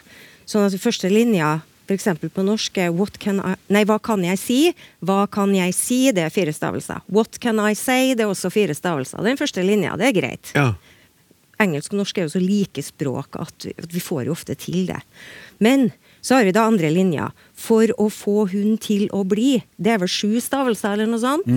[0.49, 1.62] Sånn at første linja
[1.92, 2.08] f.eks.
[2.34, 4.60] på norsk er what can I, Nei, hva kan jeg si?
[5.06, 6.00] Hva kan jeg si?
[6.16, 7.04] Det er fire stavelser.
[7.12, 8.14] What can I say?
[8.16, 9.22] Det er også fire stavelser.
[9.26, 10.72] Den første linja, det er greit Ja.
[11.62, 14.56] engelsk og norsk er jo så like språk at vi, at vi får jo ofte
[14.58, 14.98] til det.
[15.62, 15.92] Men
[16.26, 17.28] så har vi da andre linja.
[17.54, 19.60] For å få hun til å bli.
[19.78, 21.48] Det er vel sju stavelser eller noe sånt.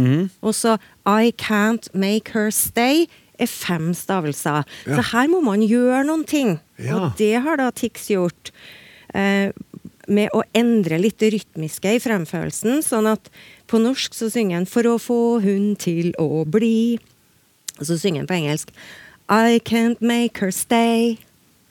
[0.44, 0.76] Og så
[1.08, 3.06] I can't make her stay
[3.40, 4.64] er fem stavelser.
[4.86, 4.96] Ja.
[5.00, 6.58] Så her må man gjøre noen ting.
[6.78, 6.96] Ja.
[7.08, 8.52] Og det har da Tix gjort.
[9.14, 9.50] Eh,
[10.08, 13.30] med å endre litt det rytmiske i fremførelsen, sånn at
[13.70, 16.98] på norsk så synger han 'For å få hun til å bli'.
[17.80, 18.68] Og så synger han på engelsk
[19.30, 21.18] I can't make her stay.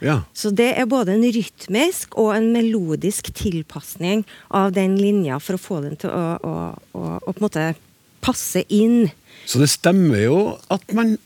[0.02, 0.24] ja.
[0.34, 5.60] Så det er både en rytmisk og en melodisk tilpasning av den linja for å
[5.60, 7.76] få den til å, å, å, å på en måte
[8.22, 9.12] passe inn.
[9.46, 11.18] Så det stemmer jo at man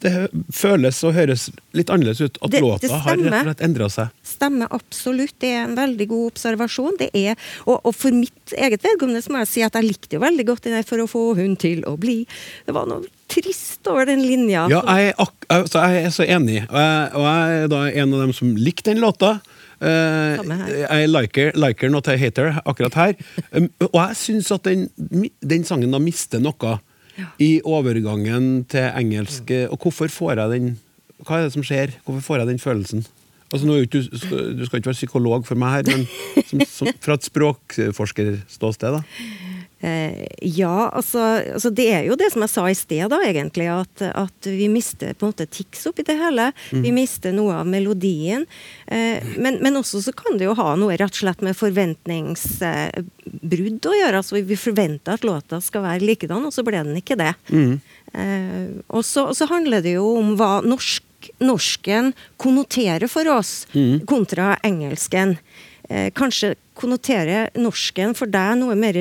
[0.00, 2.38] det føles og høres litt annerledes ut.
[2.42, 4.08] At Det- låta det har rett og slett endra seg.
[4.34, 5.36] Stemmer absolutt.
[5.42, 7.00] Det er en veldig god observasjon.
[7.00, 10.24] Det er, og, og for mitt eget vedkommende må jeg si at jeg likte jo
[10.24, 12.24] veldig godt den der 'For å få hun til å bli'.
[12.66, 14.66] Det var noe trist over den linja.
[14.70, 16.62] Ja, jeg altså, jeg er så enig.
[16.68, 19.38] Og jeg, og jeg er da en av dem som likte den låta.
[19.82, 23.14] Uh, jeg er liker, liker, not a hater, akkurat her.
[23.52, 24.86] Um, og jeg syns at den,
[25.42, 26.78] den sangen da mister noe
[27.42, 29.50] i overgangen til engelsk.
[29.50, 30.78] eh, Og hvorfor får jeg den
[31.24, 31.92] Hva er det som skjer?
[32.04, 33.04] Hvorfor får jeg den følelsen?
[33.54, 36.08] Altså, nå du, du skal ikke være psykolog for meg her, men
[36.48, 39.54] som, som, fra et språkforskerståsted, da.
[39.84, 41.18] Eh, ja, altså,
[41.52, 43.66] altså det er jo det som jeg sa i sted, da, egentlig.
[43.68, 46.52] At, at vi mister på en måte tics oppi det hele.
[46.72, 48.46] Vi mister noe av melodien.
[48.86, 53.82] Eh, men, men også så kan det jo ha noe rett og slett med forventningsbrudd
[53.90, 54.16] å gjøre.
[54.22, 57.34] Altså vi forventer at låta skal være likedan, og så ble den ikke det.
[58.14, 61.02] Eh, og så handler det jo om hva norsk,
[61.40, 63.66] norsken konnoterer for oss,
[64.06, 65.36] kontra engelsken.
[65.90, 68.96] Eh, kanskje konnoterer norsken for deg noe mer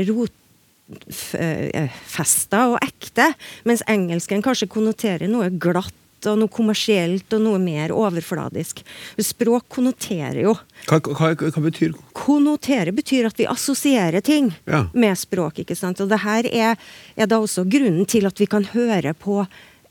[1.24, 3.30] rotfesta og ekte,
[3.68, 5.94] mens engelsken kanskje konnoterer noe glatt
[6.24, 8.80] og noe kommersielt og noe mer overfladisk.
[9.20, 10.54] Språk konnoterer jo.
[10.88, 14.86] Hva, hva, hva betyr Konnotere betyr at vi assosierer ting Ja.
[14.94, 15.60] med språk.
[15.60, 16.00] ikke sant?
[16.00, 16.78] Og det her er,
[17.18, 19.46] er da også grunnen til at vi kan høre på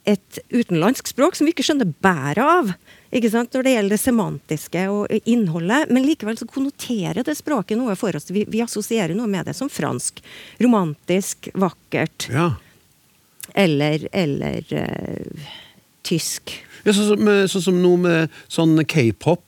[0.08, 2.72] et utenlandsk språk som vi ikke skjønner bæret av.
[3.14, 3.52] ikke sant?
[3.54, 5.92] Når det gjelder det semantiske og innholdet.
[5.94, 8.30] Men likevel så konnoterer det språket noe for oss.
[8.34, 10.18] Vi, vi assosierer noe med det som fransk.
[10.62, 12.28] Romantisk, vakkert.
[12.32, 12.50] Ja.
[13.58, 15.48] Eller, eller uh,
[16.06, 16.56] tysk.
[16.82, 19.46] Ja, sånn, som, så, så som nå med sånn k-pop.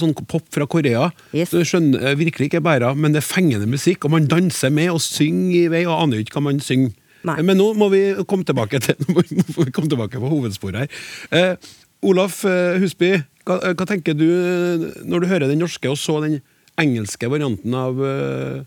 [0.00, 1.10] Sånn pop fra Korea.
[1.36, 1.50] Yes.
[1.52, 4.94] Du skjønner eh, virkelig ikke bæra, men det er fengende musikk, og man danser med
[4.94, 6.94] og synger i vei, og aner ikke hva man synger.
[7.26, 7.40] Nei.
[7.42, 11.04] Men nå må vi komme tilbake til nå må vi komme tilbake på hovedsporet her.
[11.34, 11.70] Eh,
[12.06, 13.16] Olaf eh, Husby,
[13.48, 16.40] hva, hva tenker du eh, når du hører den norske og så den
[16.78, 18.60] engelske varianten av eh,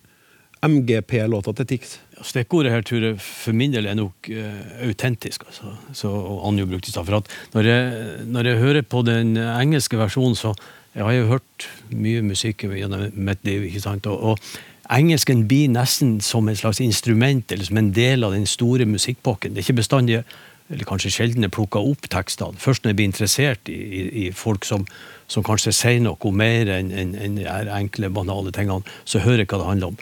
[0.68, 1.96] MGP-låta til Tix?
[2.18, 5.72] Ja, Stikkordet her tror jeg for min del er nok uh, autentisk, altså.
[5.98, 7.08] Så, og Anjo brukte i stad.
[7.08, 10.52] For at når jeg, når jeg hører på den engelske versjonen, så
[10.94, 13.66] jeg har jo hørt mye musikk gjennom mitt liv.
[13.72, 14.06] ikke sant?
[14.12, 18.48] Og, og engelsken blir nesten som en slags instrument, eller som en del av den
[18.50, 19.54] store musikkpakken.
[19.54, 20.22] Det er ikke bestandig,
[20.72, 22.60] eller kanskje sjelden, jeg plukker opp tekstene.
[22.60, 24.86] Først når jeg blir interessert i, i, i folk som,
[25.32, 29.52] som kanskje sier noe mer enn en, en de enkle, banale tingene, så hører jeg
[29.52, 30.02] hva det handler om.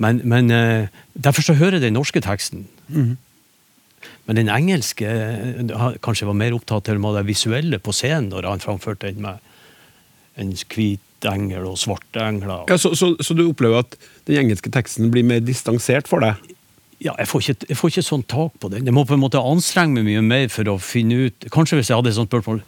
[0.00, 2.64] Men, men eh, derfor så hører jeg den norske teksten.
[4.24, 8.64] Men den engelske eh, kanskje var mer opptatt av det visuelle på scenen når han
[8.64, 9.40] framførte den med
[10.40, 12.64] en hvit engel og svarte engler.
[12.70, 13.96] Ja, så, så, så du opplever at
[14.30, 16.38] den engelske teksten blir mer distansert for deg?
[17.00, 18.84] Ja, jeg får, ikke, jeg får ikke sånn tak på den.
[18.84, 21.88] Jeg må på en måte anstrenge meg mye mer for å finne ut Kanskje hvis
[21.88, 22.58] jeg hadde et sånt spørsmål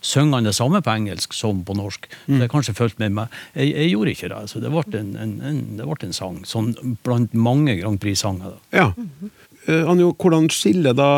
[0.00, 2.06] Synger han det samme på engelsk som på norsk?
[2.08, 2.40] Så Mm.
[2.40, 3.28] jeg kanskje følt med meg.
[3.54, 4.40] Jeg, jeg gjorde ikke det.
[4.48, 6.40] Så det ble en, en, en, det ble en sang.
[6.48, 6.72] Sånn
[7.04, 8.56] blant mange Grand Prix-sanger.
[8.72, 8.94] Ja.
[9.68, 11.10] Eh, Anjo, hvordan skiller da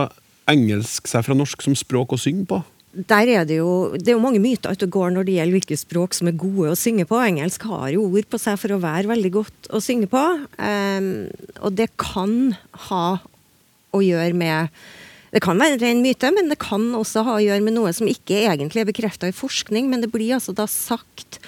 [0.51, 2.59] engelsk seg fra norsk som språk å synge på?
[2.95, 5.57] Der er det jo det er jo mange myter ute og går når det gjelder
[5.57, 7.19] hvilke språk som er gode å synge på.
[7.19, 10.23] Engelsk har jo ord på seg for å være veldig godt å synge på.
[10.59, 11.09] Um,
[11.59, 12.55] og det kan
[12.89, 13.07] ha
[13.95, 14.71] å gjøre med
[15.35, 17.91] Det kan være en ren myte, men det kan også ha å gjøre med noe
[17.91, 19.89] som ikke egentlig er bekrefta i forskning.
[19.91, 21.41] Men det blir altså da sagt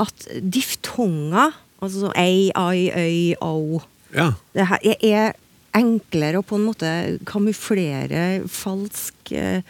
[0.00, 1.52] at diftonger,
[1.84, 3.82] altså ei, ai, øy, au
[4.16, 4.30] Ja.
[4.54, 5.34] det her er- er
[5.74, 9.60] enklere å på en måte kamuflere falsk eh,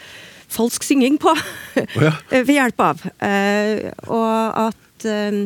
[0.54, 1.34] falsk synging på
[1.98, 2.14] ja.
[2.30, 3.04] ved hjelp av.
[3.18, 5.44] Eh, og at eh,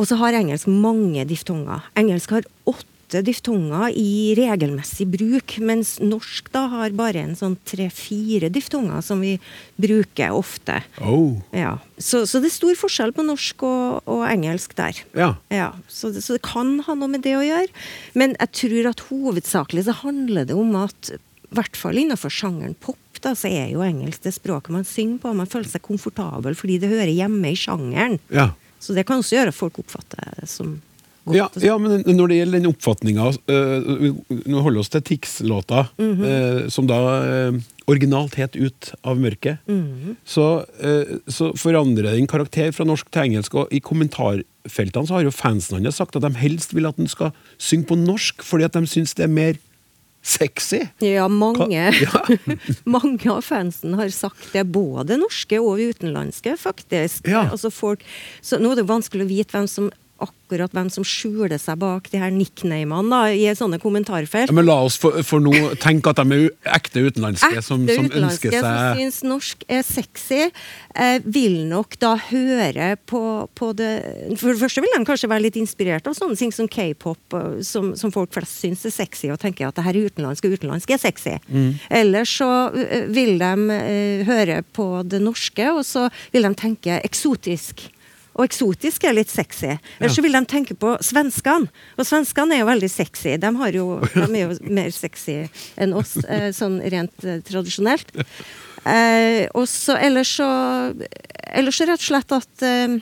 [0.00, 1.84] Og så har engelsk mange diftonger.
[1.98, 8.48] Engelsk har åtte diftonger i regelmessig bruk, mens norsk da har bare en sånn tre-fire
[8.54, 9.34] diftonger som vi
[9.82, 10.78] bruker ofte.
[11.02, 11.36] Oh.
[11.52, 11.74] Ja.
[11.98, 15.02] Så, så det er stor forskjell på norsk og, og engelsk der.
[15.18, 15.34] Ja.
[15.52, 17.68] Ja, så så det kan ha noe med det å gjøre.
[18.16, 21.20] Men jeg tror at hovedsakelig så handler det om at i
[21.58, 25.34] hvert fall innenfor sjangeren pop, da, så er jo engelsk det språket man synger på.
[25.36, 28.18] Man føler seg komfortabel fordi det hører hjemme i sjangeren.
[28.32, 28.50] Ja.
[28.80, 30.78] Så det kan også gjøre at folk oppfatter det som
[31.24, 31.36] godt.
[31.36, 33.26] Ja, ja, men når det gjelder den oppfatninga
[34.50, 37.60] Nå holder vi oss til Tix-låta, eh, som da øh,
[37.90, 39.60] originalt het Ut av mørket.
[40.24, 45.26] så, eh, så forandrer den karakter fra norsk til engelsk, og i kommentarfeltene så har
[45.26, 48.64] jo fansen hans sagt at de helst vil at den skal synge på norsk, fordi
[48.64, 49.60] at de syns det er mer
[50.22, 50.82] sexy.
[50.98, 52.24] Ja, mange, ja.
[52.84, 57.28] mange av fansen har sagt det, både norske og utenlandske, faktisk.
[57.30, 57.46] Ja.
[57.48, 58.04] Altså folk,
[58.44, 59.90] så nå er det vanskelig å vite hvem som
[60.24, 64.50] akkurat hvem som skjuler seg bak de her nicknamene da, i sånne kommentarfelt.
[64.50, 65.52] Ja, men la oss for, for nå
[65.82, 69.84] tenke at de er ekte utenlandske som, Ekte som utenlandske ønsker som syns norsk er
[69.86, 70.40] sexy,
[70.94, 73.22] eh, vil nok da høre på,
[73.56, 73.90] på det
[74.40, 77.92] For det første vil de kanskje være litt inspirert av sånne ting som k-pop, som,
[77.98, 80.96] som folk flest syns er sexy, og tenker at det her er utenlandsk, og utenlandsk
[80.96, 81.36] er sexy.
[81.48, 81.70] Mm.
[82.00, 87.00] Eller så eh, vil de eh, høre på det norske, og så vil de tenke
[87.04, 87.88] eksotisk.
[88.40, 89.74] Og eksotisk er litt sexy.
[89.98, 91.68] Ellers så vil de tenke på svenskene.
[92.00, 93.34] Og svenskene er jo veldig sexy.
[93.42, 93.86] De, har jo,
[94.16, 95.42] de er jo mer sexy
[95.76, 98.14] enn oss, eh, sånn rent eh, tradisjonelt.
[98.88, 100.48] Eh, og så ellers så
[101.50, 103.00] Ellers så rett og slett at eh,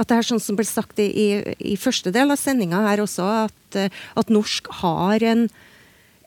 [0.00, 1.26] at det er sånn som ble sagt i, i,
[1.72, 3.76] i første del av sendinga her også, at,
[4.16, 5.42] at norsk har en,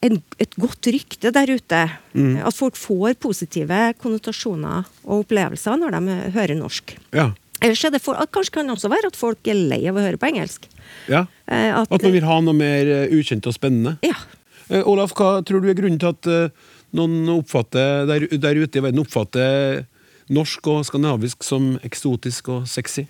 [0.05, 1.79] en, et godt rykte der ute.
[2.13, 6.93] At folk får positive konnotasjoner og opplevelser når de hører norsk.
[7.17, 7.31] Ja.
[7.63, 9.97] Ellers er det for, at kanskje kan det også være at folk er lei av
[9.97, 10.67] å høre på engelsk.
[11.07, 11.25] ja.
[11.47, 13.97] Eh, at, At man vil ha noe mer eh, ukjent og spennende.
[14.03, 14.15] Ja.
[14.69, 18.79] Eh, Olaf, hva tror du er grunnen til at eh, noen oppfatter, der, der ute
[18.79, 19.83] i verden oppfatter
[20.33, 23.05] norsk og skandinavisk som eksotisk og sexy?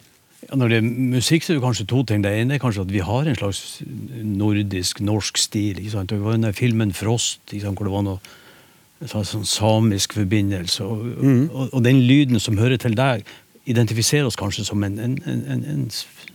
[0.49, 2.23] Ja, når det er musikk, så er det kanskje to ting.
[2.23, 3.81] Det ene er kanskje at vi har en slags
[4.27, 5.79] nordisk, norsk stil.
[5.79, 6.11] Ikke sant?
[6.11, 7.77] Det var den der filmen 'Frost', ikke sant?
[7.77, 8.19] hvor det var noe
[9.03, 10.83] en sånn, samisk forbindelse.
[10.83, 11.07] Og,
[11.51, 13.23] og, og den lyden som hører til der,
[13.65, 15.87] identifiserer oss kanskje som en, en, en, en,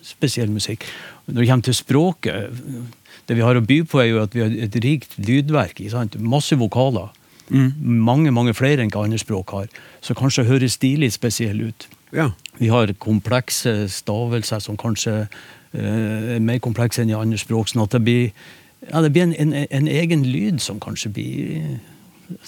[0.02, 0.86] spesiell musikk.
[1.26, 2.60] Når det kommer til språket,
[3.28, 5.82] det vi har å by på, er jo at vi har et rikt lydverk.
[6.18, 7.12] Masse vokaler.
[7.48, 9.68] Mange mange flere enn hva andre språk har.
[10.04, 11.88] Så kanskje høres de litt spesielle ut.
[12.12, 12.30] Ja.
[12.58, 15.14] Vi har komplekse stavelser som kanskje
[15.72, 17.68] eh, er mer komplekse enn i andre språk.
[17.68, 18.32] sånn at det blir,
[18.88, 21.78] ja, det blir en, en, en egen lyd som kanskje blir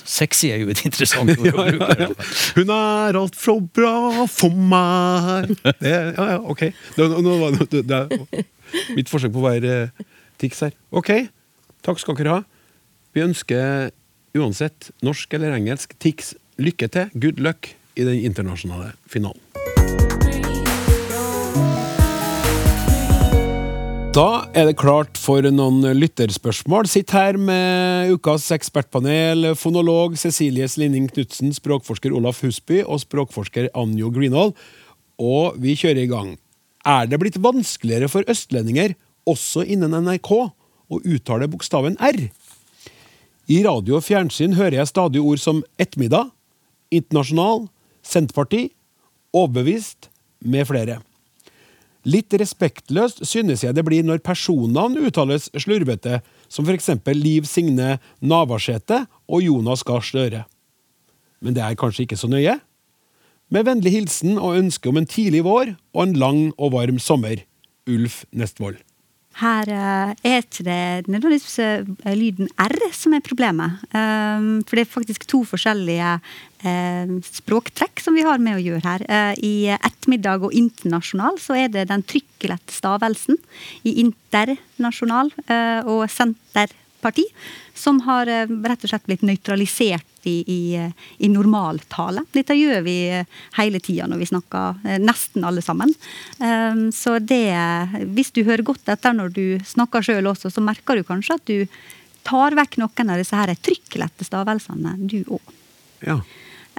[0.04, 2.08] Sexy er jo et interessant ord å bruke.
[2.58, 6.66] Hun er alt så bra for meg det, Ja, ja, ok.
[6.96, 8.44] Det, nå nå, det, det er
[8.96, 10.04] mitt forsøk på å være eh,
[10.40, 10.76] Tix her.
[10.96, 11.10] Ok,
[11.84, 12.44] takk skal dere ha.
[13.16, 13.90] Vi ønsker
[14.38, 19.40] uansett norsk eller engelsk Tix lykke til, good luck, i den internasjonale finalen.
[24.11, 26.88] Da er det klart for noen lytterspørsmål.
[26.90, 34.08] Sitt her med ukas ekspertpanel, fonolog Cecilie Slinning Knutsen, språkforsker Olaf Husby og språkforsker Anjo
[34.11, 34.56] Greenhold.
[35.22, 36.32] Og vi kjører i gang.
[36.82, 38.96] Er det blitt vanskeligere for østlendinger,
[39.30, 40.30] også innen NRK,
[40.90, 42.24] å uttale bokstaven R?
[43.46, 46.32] I radio og fjernsyn hører jeg stadig ord som ettermiddag,
[46.90, 47.68] internasjonal,
[48.02, 48.72] Senterparti,
[49.30, 50.11] overbevist,
[50.42, 50.98] med flere.
[52.09, 59.05] Litt respektløst synes jeg det blir når personnavn uttales slurvete, som eksempel Liv Signe Navarsete
[59.28, 60.46] og Jonas Gahr Støre.
[61.40, 62.57] Men det er kanskje ikke så nøye?
[63.51, 67.42] Med vennlig hilsen og ønske om en tidlig vår og en lang og varm sommer.
[67.90, 68.78] Ulf Nestvold.
[69.38, 73.78] Her eh, er ikke det nødvendigvis eh, lyden R som er problemet.
[73.94, 76.16] Um, for det er faktisk to forskjellige
[76.66, 79.06] eh, språktrekk som vi har med å gjøre her.
[79.06, 83.38] Eh, I ettermiddag og internasjonal så er det den trykkelette stavelsen.
[83.86, 85.32] I internasjonal
[85.86, 86.08] og og
[87.01, 87.24] senterparti
[87.74, 92.24] som har eh, rett og slett blitt nøytralisert i, i, eh, i normaltale.
[92.32, 93.26] Dette gjør vi eh,
[93.57, 95.92] hele tida når vi snakker, nesten alle sammen.
[96.38, 97.57] Um, så det,
[98.14, 101.46] hvis du hører godt etter når du snakker sjøl også, så merker du kanskje at
[101.46, 101.66] du
[102.22, 105.57] tar vekk noen av disse her trykklette stavelsene, du òg.
[106.05, 106.20] Ja.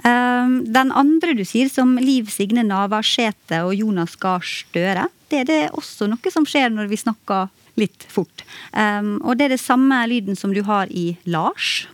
[0.02, 5.48] Um, den andre du sier, som Liv Signe Navarsete og Jonas Gahr Støre, det er
[5.48, 7.50] det også noe som skjer når vi snakker
[7.80, 8.44] litt fort.
[8.72, 11.86] Um, og det er det samme lyden som du har i Lars.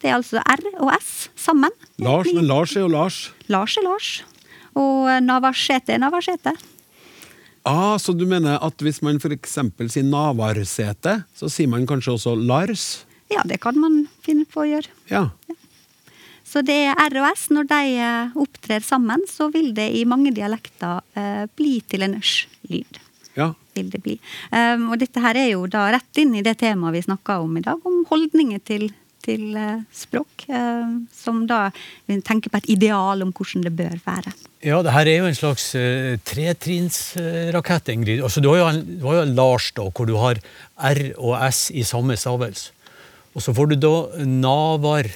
[0.00, 1.72] Det er altså R og S sammen.
[2.00, 3.22] Lars, men Lars er jo Lars.
[3.52, 4.10] Lars er Lars.
[4.78, 6.54] Og Navarsete er Navarsete.
[7.68, 9.58] Ah, så du mener at hvis man f.eks.
[9.92, 13.04] sier Navarsete, så sier man kanskje også Lars?
[13.30, 14.88] Ja, det kan man finne på å gjøre.
[15.12, 15.28] Ja.
[16.50, 17.46] Så det er R og S.
[17.54, 22.18] Når de eh, opptrer sammen, så vil det i mange dialekter eh, bli til en
[22.22, 23.02] sh-lyd.
[23.38, 23.52] ja.
[23.76, 24.16] Vil det bli.
[24.52, 27.56] Um, og dette her er jo da rett inn i det temaet vi snakka om
[27.58, 28.88] i dag, om holdninger til,
[29.24, 30.46] til eh, språk.
[30.48, 31.68] eh, som da
[32.08, 34.34] vi tenker på et ideal om hvordan det bør være.
[34.64, 38.20] Ja, det her er jo en slags uh, tretrinnsrakett, Ingrid.
[38.26, 40.42] Altså, du har jo, en, du har jo Lars, da, hvor du har
[40.76, 42.76] R og S i samme stavelse.
[43.30, 43.94] Og så får du da
[44.26, 45.06] Navar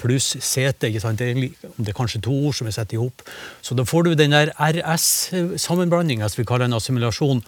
[0.00, 0.88] pluss sete.
[0.88, 1.20] ikke sant?
[1.20, 3.22] Det er, om det er kanskje to ord som er satt i hop.
[3.62, 7.44] Så da får du den der RS-sammenblandinga, som vi kaller en assimilasjon,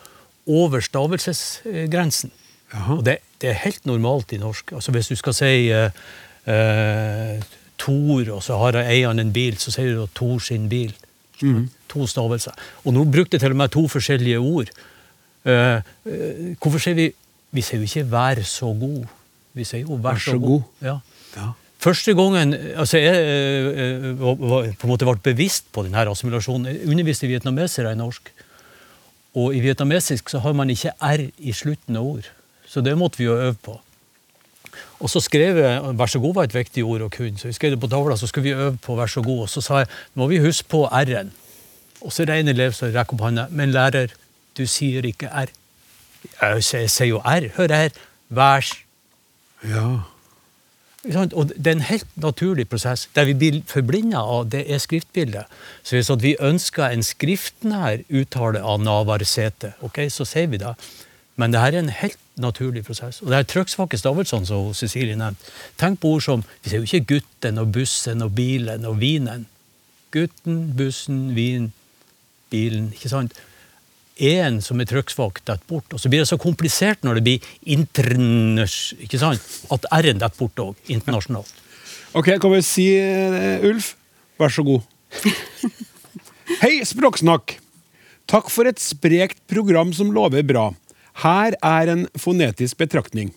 [0.47, 2.33] over stavelsesgrensen.
[2.73, 4.73] Og det, det er helt normalt i norsk.
[4.73, 5.91] Altså Hvis du skal si uh,
[6.49, 7.43] uh,
[7.79, 10.95] Tor, og så har eieren en bil, så sier du Tor sin bil.
[11.93, 12.55] To stavelser.
[12.85, 14.71] Og nå brukte jeg til og med to forskjellige ord.
[15.45, 17.13] Uh, eh, hvorfor sier vi
[17.53, 19.07] Vi sier jo ikke 'vær så god'.
[19.53, 20.63] Vi sier jo 'vær, så, god'.
[20.81, 20.99] Ja.
[21.37, 21.49] Ja.
[21.83, 26.91] Første gangen altså jeg eh, eh, på en måte ble bevisst på denne assimilasjonen, jeg
[26.93, 28.31] underviste vietnamesere i norsk.
[29.35, 32.29] Og i vietnamesisk så har man ikke R i slutten av ord.
[32.69, 33.81] Så det måtte vi jo øve på.
[35.03, 37.39] Og så skrev jeg 'vær så god' var et viktig ord å kunne.
[37.39, 39.43] Så vi skrev det på tavla, så skulle vi øve på 'vær så god'.
[39.43, 41.33] Og så sa jeg må vi huske på R-en'.
[42.01, 43.47] Og så er det en elev som rekker opp hånda.
[43.51, 44.09] 'Men lærer,
[44.57, 45.51] du sier ikke R'.
[46.43, 47.49] Jeg sier jo R.
[47.57, 47.91] Hør her.
[48.31, 48.75] Værs.
[49.65, 50.12] ja.
[51.03, 53.09] Og det er en helt naturlig prosess.
[53.15, 55.51] Det vi blir forblinda av, det er skriftbildet.
[55.83, 60.77] Så hvis vi ønsker en skriftnær uttale av Navarsete, okay, så sier vi det.
[61.37, 63.19] Men det her er en helt naturlig prosess.
[63.23, 65.51] Og det er trykksvake stavelser, som Cecilie nevnte.
[65.81, 69.47] Tenk på ord som Vi sier jo ikke gutten og bussen og bilen og vinen.
[70.13, 71.73] Gutten, bussen, vin,
[72.51, 72.93] bilen.
[72.93, 73.35] ikke sant?
[74.21, 75.89] E-en som er trykksvak, detter bort.
[75.95, 79.43] Og så blir det så komplisert når det blir interners, ikke sant?
[79.73, 81.53] at R-en detter bort òg, internasjonalt.
[82.19, 83.95] Ok, kan vi si, eh, Ulf?
[84.41, 84.85] Vær så god.
[86.63, 87.57] Hei, Språksnakk!
[88.29, 90.71] Takk for et sprekt program som lover bra.
[91.25, 93.33] Her er en fonetisk betraktning.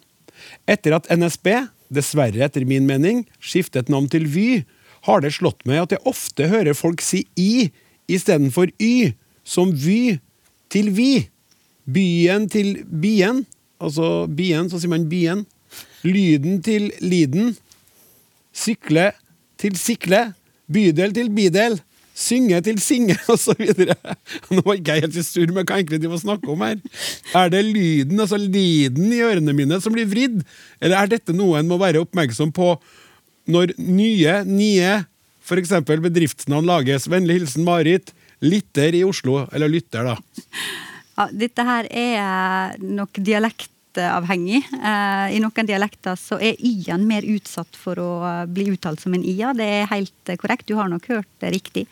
[0.67, 1.49] Etter at NSB,
[1.93, 4.65] dessverre etter min mening, skiftet navn til Vy,
[5.07, 7.69] har det slått meg at jeg ofte hører folk si I
[8.11, 9.13] istedenfor Y,
[9.45, 10.17] som Vy
[10.75, 11.11] til Vi.
[11.85, 13.43] Byen til Bien,
[13.79, 15.45] altså Bien, så sier man Bien.
[16.03, 17.53] Lyden til Liden.
[18.55, 19.11] Sykle
[19.59, 20.33] til sikle,
[20.71, 21.77] bydel til bidel,
[22.15, 23.61] synge til singe, osv.
[24.51, 26.79] Nå var ikke jeg helt i surr med hva egentlig de må snakke om her.
[27.35, 30.41] Er det lyden, altså liden i ørene mine, som blir vridd,
[30.81, 32.75] eller er dette noe en må være oppmerksom på
[33.51, 34.93] når nye, nye,
[35.45, 35.75] f.eks.
[35.85, 37.09] bedriftsnavn lages?
[37.11, 38.13] Vennlig hilsen Marit.
[38.43, 40.17] Lytter i Oslo, eller lytter, da.
[41.15, 43.15] Ja, dette her er nok
[43.95, 44.63] dialektavhengig.
[44.73, 48.11] Eh, I noen dialekter så er y-en mer utsatt for å
[48.47, 49.53] bli uttalt som en i-a.
[49.55, 51.85] Det er helt eh, korrekt, du har nok hørt det riktig.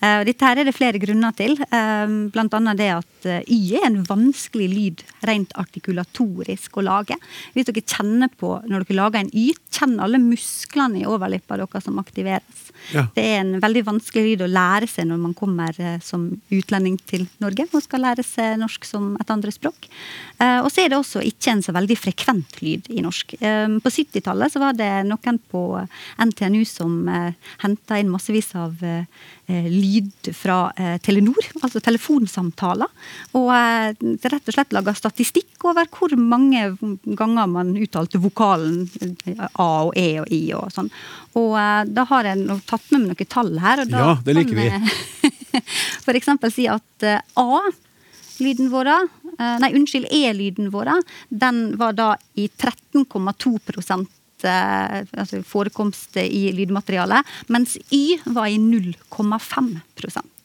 [0.00, 1.58] Eh, dette her er det flere grunner til.
[1.68, 7.18] Eh, blant annet det at eh, y er en vanskelig lyd rent artikulatorisk å lage.
[7.54, 11.86] Hvis dere kjenner på når dere lager en y, kjenn alle musklene i overlippa deres
[11.86, 12.68] som aktiveres.
[12.94, 13.06] Ja.
[13.14, 16.98] Det er en veldig vanskelig lyd å lære seg når man kommer eh, som utlending
[17.08, 19.88] til Norge og skal lære seg norsk som et andre språk.
[20.38, 23.34] Eh, og så er det også ikke en så veldig frekvent lyd i norsk.
[23.40, 25.62] Eh, på 70-tallet så var det noen på
[26.22, 27.32] NTNU som eh,
[27.64, 28.84] henta inn massevis av
[29.48, 30.68] lyd fra
[31.00, 32.90] Telenor, altså telefonsamtaler.
[33.38, 36.66] Og rett og slett laga statistikk over hvor mange
[37.16, 38.84] ganger man uttalte vokalen
[39.54, 40.92] A og E og I og sånn.
[41.40, 41.56] Og
[41.88, 43.86] da har jeg tatt med meg noen tall her.
[43.86, 44.68] Og da Ja, det liker vi.
[44.68, 45.08] kan
[46.06, 47.62] for eksempel si at eh, A
[48.38, 48.88] lyden vår,
[49.62, 50.92] nei, unnskyld, E-lyden vår,
[51.28, 53.54] den var da i 13,2
[54.44, 60.38] eh, altså forekomst i lydmaterialet, mens Y var i 0,5%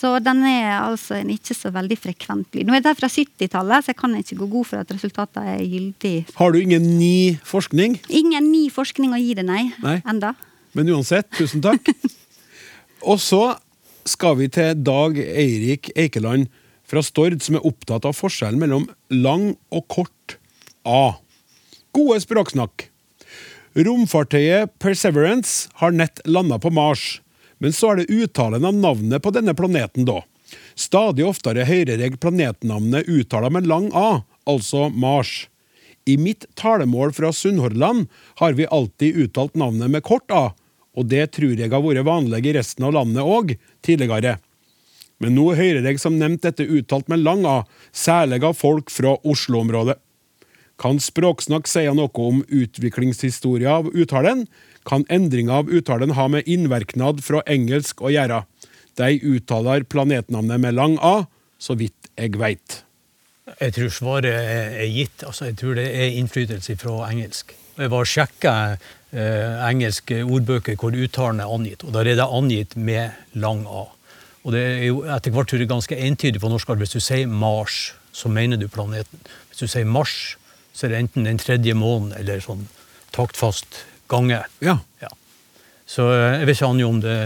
[0.00, 2.68] så den er altså en ikke så veldig frekvent lyd.
[2.68, 5.64] Nå er det fra 70-tallet, så jeg kan ikke gå god for at resultatene er
[5.66, 6.14] gyldig.
[6.38, 7.98] Har du ingen ny forskning?
[8.08, 9.66] Ingen ny forskning å gi det, nei.
[9.84, 9.98] Nei.
[10.08, 10.32] Enda.
[10.78, 11.90] Men uansett, tusen takk.
[13.10, 13.42] Og så
[14.08, 16.48] skal vi til Dag Eirik Eikeland
[16.90, 20.38] fra Stord, som er opptatt av forskjellen mellom lang og kort
[20.82, 21.20] A.
[21.94, 22.88] Gode språksnakk.
[23.78, 27.20] Romfartøyet Perseverance har nett landa på Mars.
[27.62, 30.22] Men så er det uttalen av navnet på denne planeten, da.
[30.74, 35.46] Stadig oftere hører jeg planetnavnet uttala med lang A, altså Mars.
[36.08, 38.08] I mitt talemål fra Sunnhordland
[38.40, 40.50] har vi alltid uttalt navnet med kort A,
[40.96, 44.38] og det tror jeg har vært vanlig i resten av landet òg, tidligere.
[45.20, 47.62] Men nå hører jeg som nevnt dette uttalt med lang A,
[47.92, 49.98] særlig av folk fra Oslo-området.
[50.80, 54.46] Kan Språksnakk si noe om utviklingshistoria av uttalen?
[54.88, 58.46] Kan endringa av uttalen ha med innverknad fra engelsk å gjøre?
[58.96, 61.26] De uttaler planetnavnet med lang A,
[61.60, 62.80] så vidt jeg veit.
[63.58, 65.24] Jeg tror svaret er gitt.
[65.26, 67.52] Altså, jeg tror det er innflytelse fra engelsk.
[67.80, 72.76] Jeg var sjekka eh, engelske ordbøker hvor uttalen er angitt, og der er det angitt
[72.76, 73.86] med lang A.
[74.44, 77.00] Og det er jo etter hvert tror jeg ganske entydig på norsk at hvis du
[77.04, 79.20] sier Mars, så mener du planeten.
[79.50, 80.36] Hvis du sier Mars,
[80.72, 82.64] så er det enten den tredje måneden eller sånn
[83.12, 84.40] taktfast gange.
[84.64, 84.78] Ja.
[85.90, 87.16] Så eh, jeg vet ikke Anja om det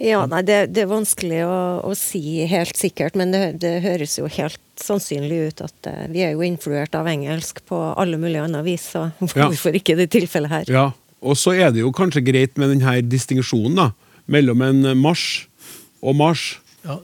[0.00, 4.16] Ja, nei, det, det er vanskelig å, å si helt sikkert, men det, det høres
[4.16, 8.46] jo helt sannsynlig ut at uh, vi er jo influert av engelsk på alle mulige
[8.48, 9.44] andre vis, så Ja.
[9.44, 10.72] hvorfor ikke det tilfellet her?
[10.72, 10.86] Ja,
[11.20, 13.90] og så er det jo kanskje greit med denne distinksjonen da,
[14.26, 15.46] mellom en marsj
[16.02, 16.58] og marsj.
[16.82, 16.96] Ja,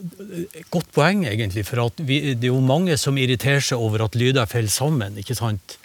[0.75, 1.65] Godt poeng, egentlig.
[1.69, 5.19] For vi, det er jo mange som irriterer seg over at lyder faller sammen.
[5.19, 5.79] ikke sant?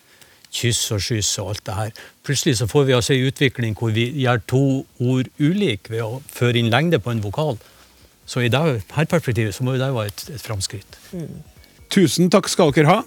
[0.54, 2.02] Kyss og skyss og alt det her.
[2.26, 4.64] Plutselig så får vi altså en utvikling hvor vi gjør to
[5.02, 7.58] ord ulike ved å føre inn lengde på en vokal.
[8.26, 11.00] Så i det her perspektivet så må jo det være et, et framskritt.
[11.94, 13.00] Tusen takk skal dere ha.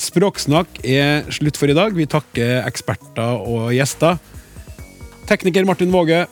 [0.00, 1.94] Språksnakk er slutt for i dag.
[1.94, 4.18] Vi takker eksperter og gjester.
[5.28, 6.24] Tekniker Martin Våge,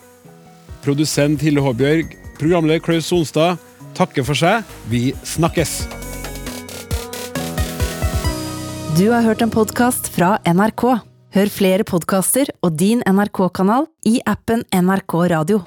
[0.83, 3.61] produsent Hilde Håbjørg, programleder Klaus Sonstad
[3.97, 4.67] takker for seg.
[4.91, 5.83] Vi snakkes!
[8.93, 10.83] Du har hørt en podkast fra NRK.
[11.33, 15.63] Hør flere podkaster og din NRK-kanal i appen NRK Radio.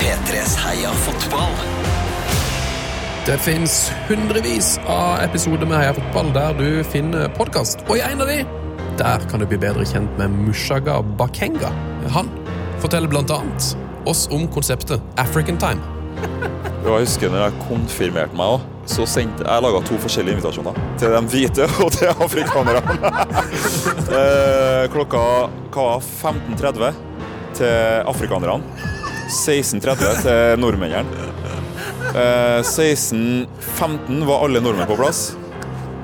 [0.00, 1.52] P3s Heia fotball.
[3.28, 3.76] Det fins
[4.08, 7.84] hundrevis av episoder med Heia fotball der du finner podkast.
[7.90, 8.40] Og i en av de,
[8.98, 11.70] der kan du bli bedre kjent med Mushaga Bakenga.
[12.16, 12.28] Han
[12.82, 13.72] forteller annet
[14.06, 15.80] oss om konseptet African time.
[16.82, 18.56] Jeg husker når jeg konfirmerte meg
[18.90, 20.78] så sendte jeg laga to forskjellige invitasjoner.
[20.98, 22.82] Til de hvite og til afrikanerne.
[24.12, 25.20] Eh, Klokka
[25.72, 26.96] var 15.30
[27.56, 28.58] til afrikanerne.
[29.30, 31.30] 16.30 til nordmennene.
[32.12, 35.30] Eh, 16.15 var alle nordmenn på plass.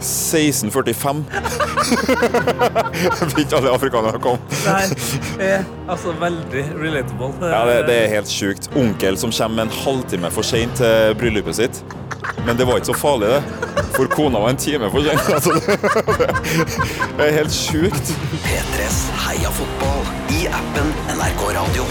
[0.00, 1.24] 16.45
[2.98, 4.38] Jeg ikke alle afrikanere komme.
[4.66, 4.84] Nei,
[5.42, 7.32] er altså veldig relatable.
[7.42, 8.70] Ja, det, det er helt sjukt.
[8.78, 11.82] Onkel som kommer en halvtime for seint til bryllupet sitt.
[12.46, 13.42] Men det var ikke så farlig, det.
[13.96, 15.20] For kona var en time for sent.
[15.34, 15.62] Altså, det,
[17.18, 18.14] det er helt sjukt.
[18.46, 20.02] P3s Heia fotball
[20.38, 21.86] i appen NRK Radio.